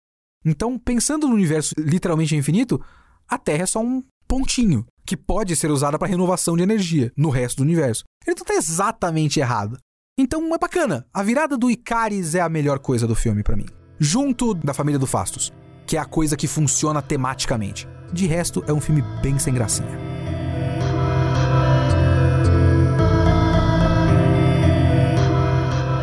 [0.45, 2.79] Então, pensando no universo literalmente infinito,
[3.27, 7.31] a Terra é só um pontinho que pode ser usada para renovação de energia no
[7.31, 8.05] resto do universo.
[8.27, 9.79] Ele não tá exatamente errado.
[10.19, 11.07] Então é bacana.
[11.15, 13.65] A virada do Icaris é a melhor coisa do filme para mim.
[13.99, 15.51] Junto da família do Fastos,
[15.87, 17.89] que é a coisa que funciona tematicamente.
[18.13, 19.89] De resto, é um filme bem sem gracinha.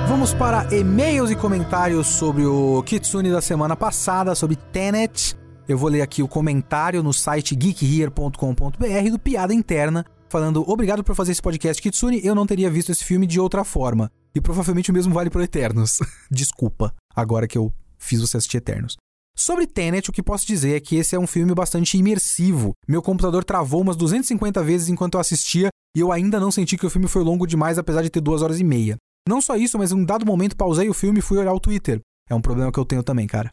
[0.08, 5.38] Vamos para e-mails e comentários sobre o Kitsune da semana passada, sobre Tenet.
[5.68, 11.16] Eu vou ler aqui o comentário no site geekhere.com.br do Piada Interna, falando: Obrigado por
[11.16, 12.22] fazer esse podcast, Kitsune.
[12.24, 14.12] Eu não teria visto esse filme de outra forma.
[14.36, 15.98] E provavelmente o mesmo vale pro Eternos.
[16.30, 18.96] Desculpa, agora que eu fiz você assistir Eternos.
[19.36, 22.74] Sobre Tenet, o que posso dizer é que esse é um filme bastante imersivo.
[22.88, 26.86] Meu computador travou umas 250 vezes enquanto eu assistia e eu ainda não senti que
[26.86, 28.98] o filme foi longo demais, apesar de ter duas horas e meia.
[29.28, 31.60] Não só isso, mas em um dado momento pausei o filme e fui olhar o
[31.60, 32.00] Twitter.
[32.30, 33.52] É um problema que eu tenho também, cara.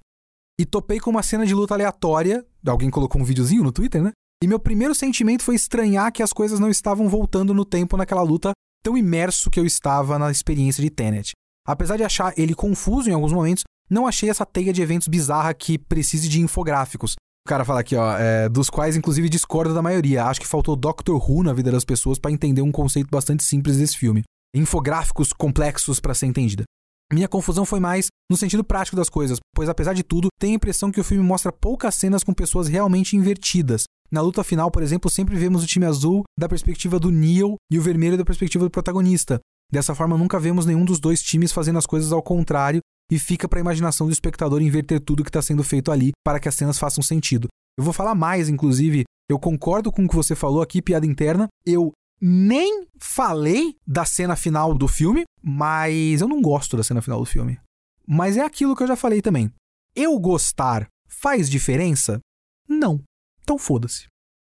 [0.59, 2.45] E topei com uma cena de luta aleatória.
[2.67, 4.13] Alguém colocou um videozinho no Twitter, né?
[4.43, 8.23] E meu primeiro sentimento foi estranhar que as coisas não estavam voltando no tempo naquela
[8.23, 11.33] luta, tão imerso que eu estava na experiência de Tenet.
[11.67, 15.55] Apesar de achar ele confuso em alguns momentos, não achei essa teia de eventos bizarra
[15.55, 17.13] que precise de infográficos.
[17.47, 20.25] O cara fala aqui, ó, é, dos quais inclusive discordo da maioria.
[20.25, 23.77] Acho que faltou Doctor Who na vida das pessoas para entender um conceito bastante simples
[23.77, 24.23] desse filme
[24.55, 26.65] infográficos complexos para ser entendida.
[27.13, 30.57] Minha confusão foi mais no sentido prático das coisas, pois apesar de tudo, tenho a
[30.57, 33.85] impressão que o filme mostra poucas cenas com pessoas realmente invertidas.
[34.11, 37.79] Na luta final, por exemplo, sempre vemos o time azul da perspectiva do Neo e
[37.79, 39.39] o vermelho da perspectiva do protagonista.
[39.71, 43.47] Dessa forma, nunca vemos nenhum dos dois times fazendo as coisas ao contrário e fica
[43.47, 46.55] para a imaginação do espectador inverter tudo que está sendo feito ali para que as
[46.55, 47.47] cenas façam sentido.
[47.79, 51.47] Eu vou falar mais, inclusive, eu concordo com o que você falou aqui, piada interna.
[51.65, 51.93] Eu
[52.25, 57.27] nem falei da cena final do filme, mas eu não gosto da cena final do
[57.27, 57.59] filme.
[58.07, 59.53] Mas é aquilo que eu já falei também.
[59.97, 62.21] Eu gostar faz diferença?
[62.69, 63.03] Não.
[63.43, 64.07] Então foda-se.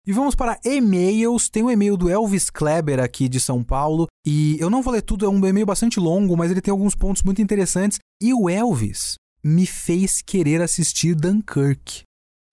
[0.06, 1.50] E vamos para e-mails.
[1.50, 4.06] Tem um e-mail do Elvis Kleber aqui de São Paulo.
[4.24, 6.94] E eu não vou ler tudo, é um e-mail bastante longo, mas ele tem alguns
[6.94, 7.98] pontos muito interessantes.
[8.22, 12.04] E o Elvis me fez querer assistir Dunkirk.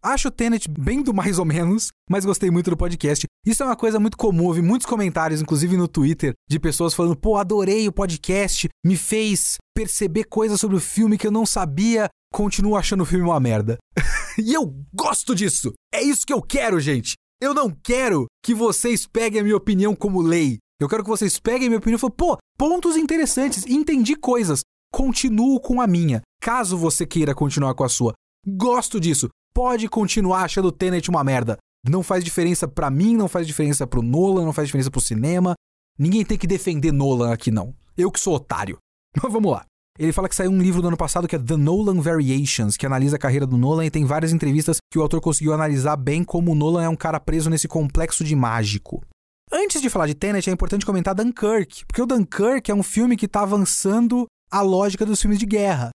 [0.04, 3.24] Acho o Tenet bem do mais ou menos, mas gostei muito do podcast.
[3.46, 6.92] Isso é uma coisa muito comum, eu vi muitos comentários, inclusive no Twitter, de pessoas
[6.92, 11.46] falando: pô, adorei o podcast, me fez perceber coisas sobre o filme que eu não
[11.46, 13.78] sabia, continuo achando o filme uma merda.
[14.36, 15.72] e eu gosto disso!
[15.94, 17.14] É isso que eu quero, gente!
[17.40, 20.58] Eu não quero que vocês peguem a minha opinião como lei.
[20.80, 24.62] Eu quero que vocês peguem a minha opinião e falem, pô, pontos interessantes, entendi coisas.
[24.92, 28.12] Continuo com a minha, caso você queira continuar com a sua.
[28.46, 31.58] Gosto disso pode continuar achando o Tenet uma merda.
[31.88, 35.54] Não faz diferença para mim, não faz diferença pro Nolan, não faz diferença pro cinema.
[35.98, 37.74] Ninguém tem que defender Nolan aqui, não.
[37.96, 38.78] Eu que sou otário.
[39.22, 39.64] Mas vamos lá.
[39.98, 42.86] Ele fala que saiu um livro do ano passado que é The Nolan Variations, que
[42.86, 46.24] analisa a carreira do Nolan e tem várias entrevistas que o autor conseguiu analisar bem
[46.24, 49.04] como o Nolan é um cara preso nesse complexo de mágico.
[49.52, 53.16] Antes de falar de Tenet, é importante comentar Dunkirk, porque o Dunkirk é um filme
[53.16, 55.90] que está avançando a lógica dos filmes de guerra.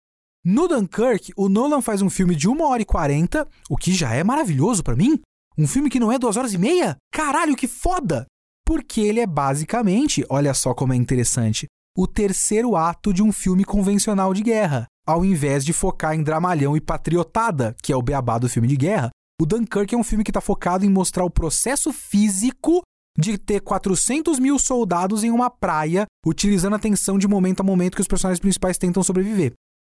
[0.45, 4.13] No Dunkirk, o Nolan faz um filme de 1 hora e 40, o que já
[4.13, 5.21] é maravilhoso para mim.
[5.57, 6.97] Um filme que não é 2 horas e meia?
[7.15, 8.27] Caralho, que foda!
[8.67, 11.67] Porque ele é basicamente, olha só como é interessante,
[11.97, 14.87] o terceiro ato de um filme convencional de guerra.
[15.07, 18.77] Ao invés de focar em dramalhão e patriotada, que é o beabá do filme de
[18.77, 22.83] guerra, o Dunkirk é um filme que está focado em mostrar o processo físico
[23.17, 27.95] de ter 400 mil soldados em uma praia, utilizando a tensão de momento a momento
[27.95, 29.53] que os personagens principais tentam sobreviver.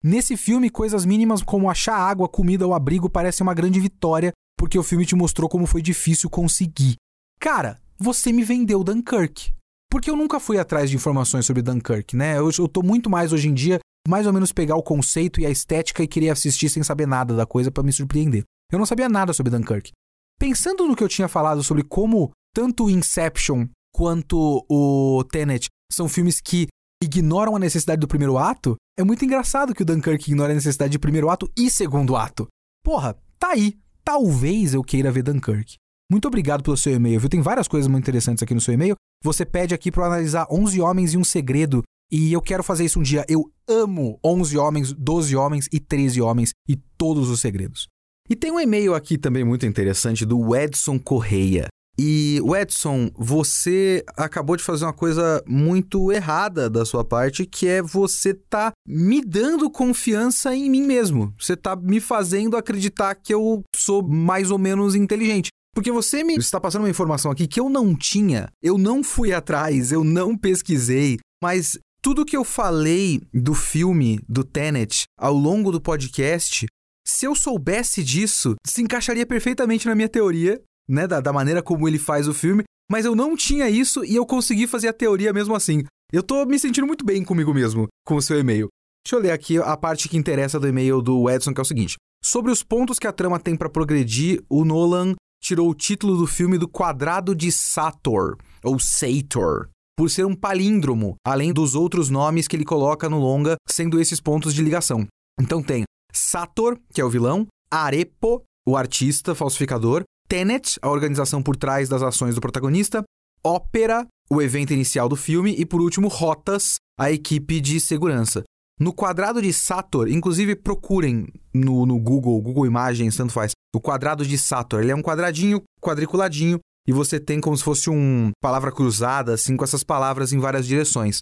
[0.06, 4.78] Nesse filme, coisas mínimas como achar água, comida ou abrigo parecem uma grande vitória, porque
[4.78, 6.96] o filme te mostrou como foi difícil conseguir.
[7.40, 9.54] Cara, você me vendeu Dunkirk.
[9.90, 12.36] Porque eu nunca fui atrás de informações sobre Dunkirk, né?
[12.36, 15.46] Eu, eu tô muito mais hoje em dia, mais ou menos pegar o conceito e
[15.46, 18.44] a estética e querer assistir sem saber nada da coisa para me surpreender.
[18.70, 19.90] Eu não sabia nada sobre Dunkirk.
[20.38, 26.42] Pensando no que eu tinha falado sobre como tanto Inception quanto o Tenet são filmes
[26.42, 26.66] que
[27.02, 30.92] ignoram a necessidade do primeiro ato, é muito engraçado que o Dunkirk ignore a necessidade
[30.92, 32.46] de primeiro ato e segundo ato.
[32.82, 33.78] Porra, tá aí.
[34.04, 35.76] Talvez eu queira ver Dunkirk.
[36.10, 37.30] Muito obrigado pelo seu e-mail, viu?
[37.30, 38.94] Tem várias coisas muito interessantes aqui no seu e-mail.
[39.22, 41.82] Você pede aqui para analisar 11 homens e um segredo.
[42.12, 43.24] E eu quero fazer isso um dia.
[43.28, 47.88] Eu amo 11 homens, 12 homens e 13 homens e todos os segredos.
[48.28, 51.68] E tem um e-mail aqui também muito interessante do Edson Correia.
[51.98, 57.80] E, Edson, você acabou de fazer uma coisa muito errada da sua parte, que é
[57.80, 61.32] você tá me dando confiança em mim mesmo.
[61.38, 65.48] Você tá me fazendo acreditar que eu sou mais ou menos inteligente.
[65.74, 69.32] Porque você me está passando uma informação aqui que eu não tinha, eu não fui
[69.32, 75.72] atrás, eu não pesquisei, mas tudo que eu falei do filme do Tenet ao longo
[75.72, 76.66] do podcast,
[77.04, 81.88] se eu soubesse disso, se encaixaria perfeitamente na minha teoria, né, da, da maneira como
[81.88, 85.32] ele faz o filme, mas eu não tinha isso e eu consegui fazer a teoria
[85.32, 85.84] mesmo assim.
[86.12, 88.68] Eu tô me sentindo muito bem comigo mesmo com o seu e-mail.
[89.04, 91.66] Deixa eu ler aqui a parte que interessa do e-mail do Edson, que é o
[91.66, 96.16] seguinte: Sobre os pontos que a trama tem para progredir, o Nolan tirou o título
[96.16, 102.08] do filme do quadrado de Sator, ou Sator, por ser um palíndromo, além dos outros
[102.08, 105.06] nomes que ele coloca no longa, sendo esses pontos de ligação.
[105.38, 111.56] Então tem Sator, que é o vilão, Arepo, o artista falsificador, Tenet, a organização por
[111.56, 113.04] trás das ações do protagonista,
[113.46, 118.42] Ópera, o evento inicial do filme, e por último, Rotas, a equipe de segurança.
[118.80, 124.26] No quadrado de Sator, inclusive procurem no, no Google, Google Imagens, tanto faz, o quadrado
[124.26, 124.82] de Sator.
[124.82, 126.58] Ele é um quadradinho, quadriculadinho,
[126.88, 130.66] e você tem como se fosse uma palavra cruzada, assim, com essas palavras em várias
[130.66, 131.20] direções.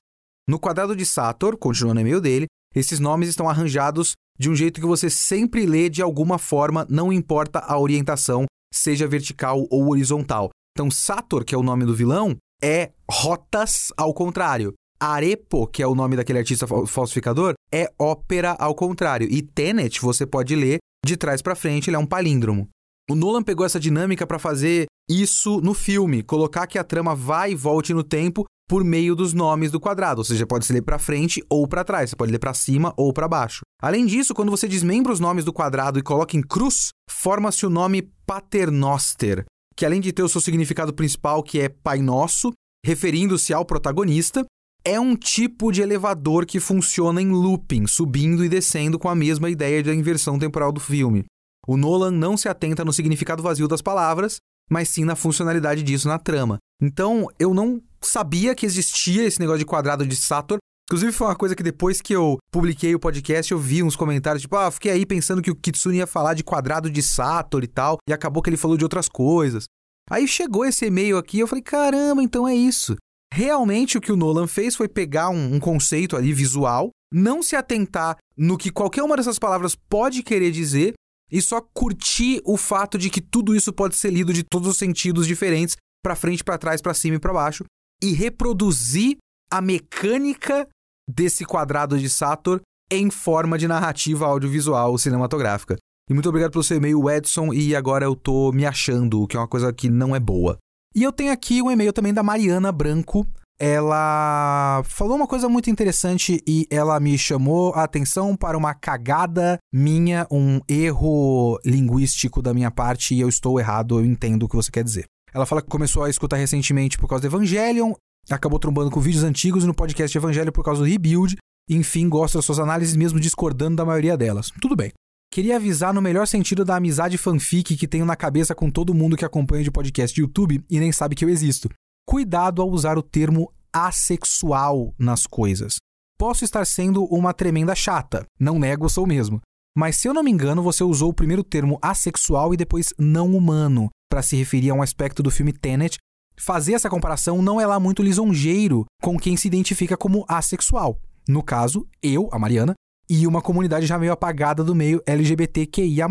[0.49, 4.81] No quadrado de Sator, continuando no e-mail dele, esses nomes estão arranjados de um jeito
[4.81, 10.51] que você sempre lê de alguma forma, não importa a orientação, seja vertical ou horizontal.
[10.77, 14.73] Então, Sator, que é o nome do vilão, é rotas ao contrário.
[15.01, 19.27] Arepo, que é o nome daquele artista falsificador, é ópera ao contrário.
[19.31, 22.69] E Tenet, você pode ler de trás para frente, ele é um palíndromo.
[23.11, 27.51] O Nolan pegou essa dinâmica para fazer isso no filme, colocar que a trama vai
[27.53, 30.83] e volte no tempo por meio dos nomes do quadrado, ou seja, pode se ler
[30.83, 33.61] para frente ou para trás, você pode ler para cima ou para baixo.
[33.81, 37.71] Além disso, quando você desmembra os nomes do quadrado e coloca em cruz, forma-se o
[37.71, 39.45] nome Paternoster,
[39.77, 42.53] que além de ter o seu significado principal, que é Pai Nosso,
[42.85, 44.45] referindo-se ao protagonista,
[44.85, 49.49] é um tipo de elevador que funciona em looping, subindo e descendo com a mesma
[49.49, 51.25] ideia da inversão temporal do filme.
[51.67, 54.39] O Nolan não se atenta no significado vazio das palavras,
[54.69, 56.59] mas sim na funcionalidade disso na trama.
[56.81, 60.59] Então, eu não sabia que existia esse negócio de quadrado de Sator.
[60.89, 64.43] Inclusive, foi uma coisa que depois que eu publiquei o podcast, eu vi uns comentários,
[64.43, 67.69] tipo, ah, fiquei aí pensando que o Kitsune ia falar de quadrado de Sator e
[67.69, 69.65] tal, e acabou que ele falou de outras coisas.
[70.11, 72.97] Aí chegou esse e-mail aqui, eu falei, caramba, então é isso.
[73.33, 77.57] Realmente o que o Nolan fez foi pegar um, um, conceito ali visual, não se
[77.57, 80.93] atentar no que qualquer uma dessas palavras pode querer dizer
[81.31, 84.77] e só curtir o fato de que tudo isso pode ser lido de todos os
[84.77, 87.65] sentidos diferentes, para frente, para trás, para cima e para baixo,
[88.03, 89.17] e reproduzir
[89.51, 90.67] a mecânica
[91.09, 95.77] desse quadrado de Sator em forma de narrativa audiovisual cinematográfica.
[96.11, 99.41] E muito obrigado pelo seu e-mail, Edson, e agora eu tô me achando, que é
[99.41, 100.59] uma coisa que não é boa.
[100.95, 103.27] E eu tenho aqui um e-mail também da Mariana Branco.
[103.59, 109.59] Ela falou uma coisa muito interessante e ela me chamou a atenção para uma cagada
[109.73, 114.57] minha, um erro linguístico da minha parte e eu estou errado, eu entendo o que
[114.57, 115.07] você quer dizer.
[115.33, 117.95] Ela fala que começou a escutar recentemente por causa do Evangelion,
[118.31, 121.37] acabou trombando com vídeos antigos e no podcast Evangelho por causa do Rebuild,
[121.69, 124.51] enfim, gosta das suas análises mesmo discordando da maioria delas.
[124.61, 124.93] Tudo bem.
[125.33, 129.17] Queria avisar no melhor sentido da amizade fanfic que tenho na cabeça com todo mundo
[129.17, 131.71] que acompanha de podcast de YouTube e nem sabe que eu existo.
[132.07, 135.77] Cuidado ao usar o termo assexual nas coisas.
[136.19, 139.41] Posso estar sendo uma tremenda chata, não nego, sou mesmo.
[139.75, 143.35] Mas se eu não me engano, você usou o primeiro termo assexual e depois não
[143.35, 145.97] humano para se referir a um aspecto do filme Tenet.
[146.37, 151.01] Fazer essa comparação não é lá muito lisonjeiro com quem se identifica como assexual.
[151.27, 152.75] No caso, eu, a Mariana,
[153.09, 156.07] e uma comunidade já meio apagada do meio LGBTQIA.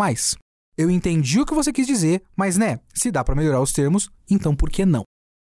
[0.76, 4.10] Eu entendi o que você quis dizer, mas né, se dá para melhorar os termos,
[4.28, 5.04] então por que não?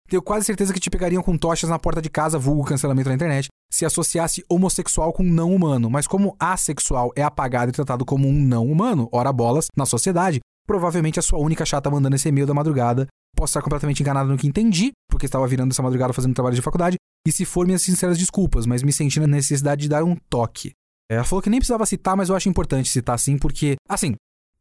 [0.09, 3.15] Tenho quase certeza que te pegariam com tochas na porta de casa, vulgo cancelamento na
[3.15, 8.27] internet, se associasse homossexual com não humano, mas como assexual é apagado e tratado como
[8.27, 10.41] um não humano, ora bolas, na sociedade,
[10.73, 13.07] provavelmente a sua única chata mandando esse e-mail da madrugada.
[13.37, 16.63] Posso estar completamente enganado no que entendi, porque estava virando essa madrugada fazendo trabalho de
[16.63, 16.97] faculdade,
[17.29, 20.73] e se for, minhas sinceras desculpas, mas me senti na necessidade de dar um toque.
[21.11, 24.15] Ela falou que nem precisava citar, mas eu acho importante citar sim, porque, assim,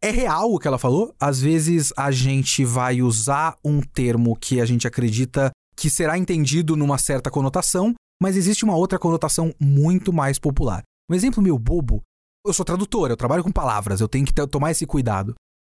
[0.03, 1.15] é real o que ela falou.
[1.17, 6.75] Às vezes a gente vai usar um termo que a gente acredita que será entendido
[6.75, 10.83] numa certa conotação, mas existe uma outra conotação muito mais popular.
[11.09, 12.01] Um exemplo meio bobo,
[12.45, 15.35] eu sou tradutor, eu trabalho com palavras, eu tenho que tomar esse cuidado.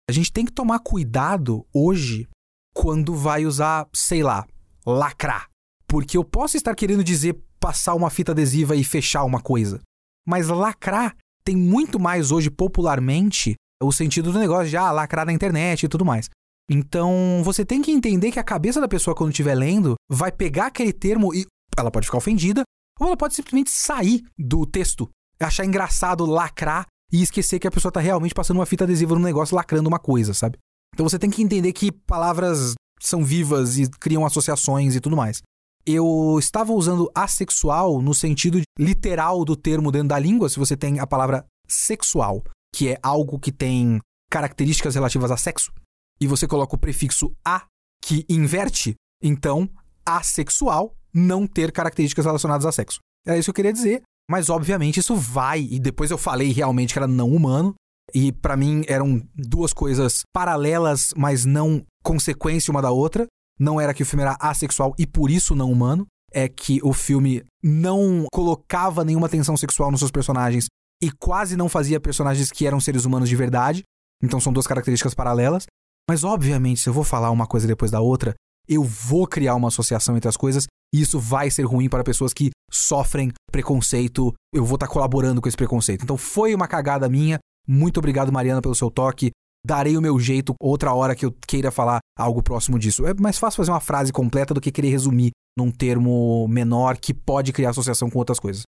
[0.10, 2.28] A gente tem que tomar cuidado hoje
[2.74, 4.46] quando vai usar, sei lá,
[4.86, 5.48] lacrar.
[5.88, 9.80] Porque eu posso estar querendo dizer passar uma fita adesiva e fechar uma coisa.
[10.26, 15.34] Mas lacrar tem muito mais hoje popularmente o sentido do negócio de ah, lacrar na
[15.34, 16.30] internet e tudo mais.
[16.70, 20.68] Então, você tem que entender que a cabeça da pessoa, quando estiver lendo, vai pegar
[20.68, 21.46] aquele termo e
[21.78, 22.64] ela pode ficar ofendida,
[23.00, 27.92] ou ela pode simplesmente sair do texto, achar engraçado, lacrar e esquecer que a pessoa
[27.92, 30.58] tá realmente passando uma fita adesiva no negócio lacrando uma coisa, sabe?
[30.94, 35.42] Então você tem que entender que palavras são vivas e criam associações e tudo mais.
[35.86, 41.00] Eu estava usando assexual no sentido literal do termo dentro da língua, se você tem
[41.00, 42.44] a palavra sexual,
[42.74, 44.00] que é algo que tem
[44.30, 45.72] características relativas a sexo,
[46.20, 47.66] e você coloca o prefixo a,
[48.04, 49.68] que inverte, então
[50.06, 53.00] assexual não ter características relacionadas a sexo.
[53.26, 56.94] Era isso que eu queria dizer, mas obviamente isso vai, e depois eu falei realmente
[56.94, 57.76] que era não humano,
[58.14, 63.26] e para mim eram duas coisas paralelas, mas não consequência uma da outra.
[63.60, 66.08] Não era que o filme era assexual e por isso não humano.
[66.34, 70.68] É que o filme não colocava nenhuma tensão sexual nos seus personagens
[71.04, 73.84] e quase não fazia personagens que eram seres humanos de verdade.
[74.24, 75.66] Então são duas características paralelas.
[76.10, 78.34] Mas obviamente, se eu vou falar uma coisa depois da outra,
[78.68, 82.34] eu vou criar uma associação entre as coisas e isso vai ser ruim para pessoas
[82.34, 84.34] que sofrem preconceito.
[84.54, 86.04] Eu vou estar tá colaborando com esse preconceito.
[86.04, 87.40] Então foi uma cagada minha.
[87.68, 89.32] Muito obrigado, Mariana, pelo seu toque.
[89.66, 93.06] Darei o meu jeito outra hora que eu queira falar algo próximo disso.
[93.06, 97.14] É mais fácil fazer uma frase completa do que querer resumir num termo menor que
[97.14, 98.64] pode criar associação com outras coisas.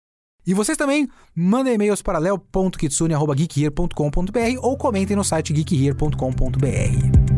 [0.47, 7.38] E vocês também mandem e-mails para leo.kitsune.geekhere.com.br ou comentem no site geekhere.com.br.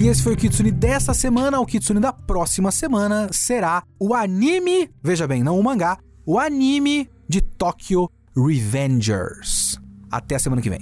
[0.00, 1.60] E esse foi o Kitsune dessa semana.
[1.60, 7.06] O Kitsune da próxima semana será o anime, veja bem, não o mangá, o anime
[7.28, 9.78] de Tokyo Revengers.
[10.10, 10.80] Até a semana que vem.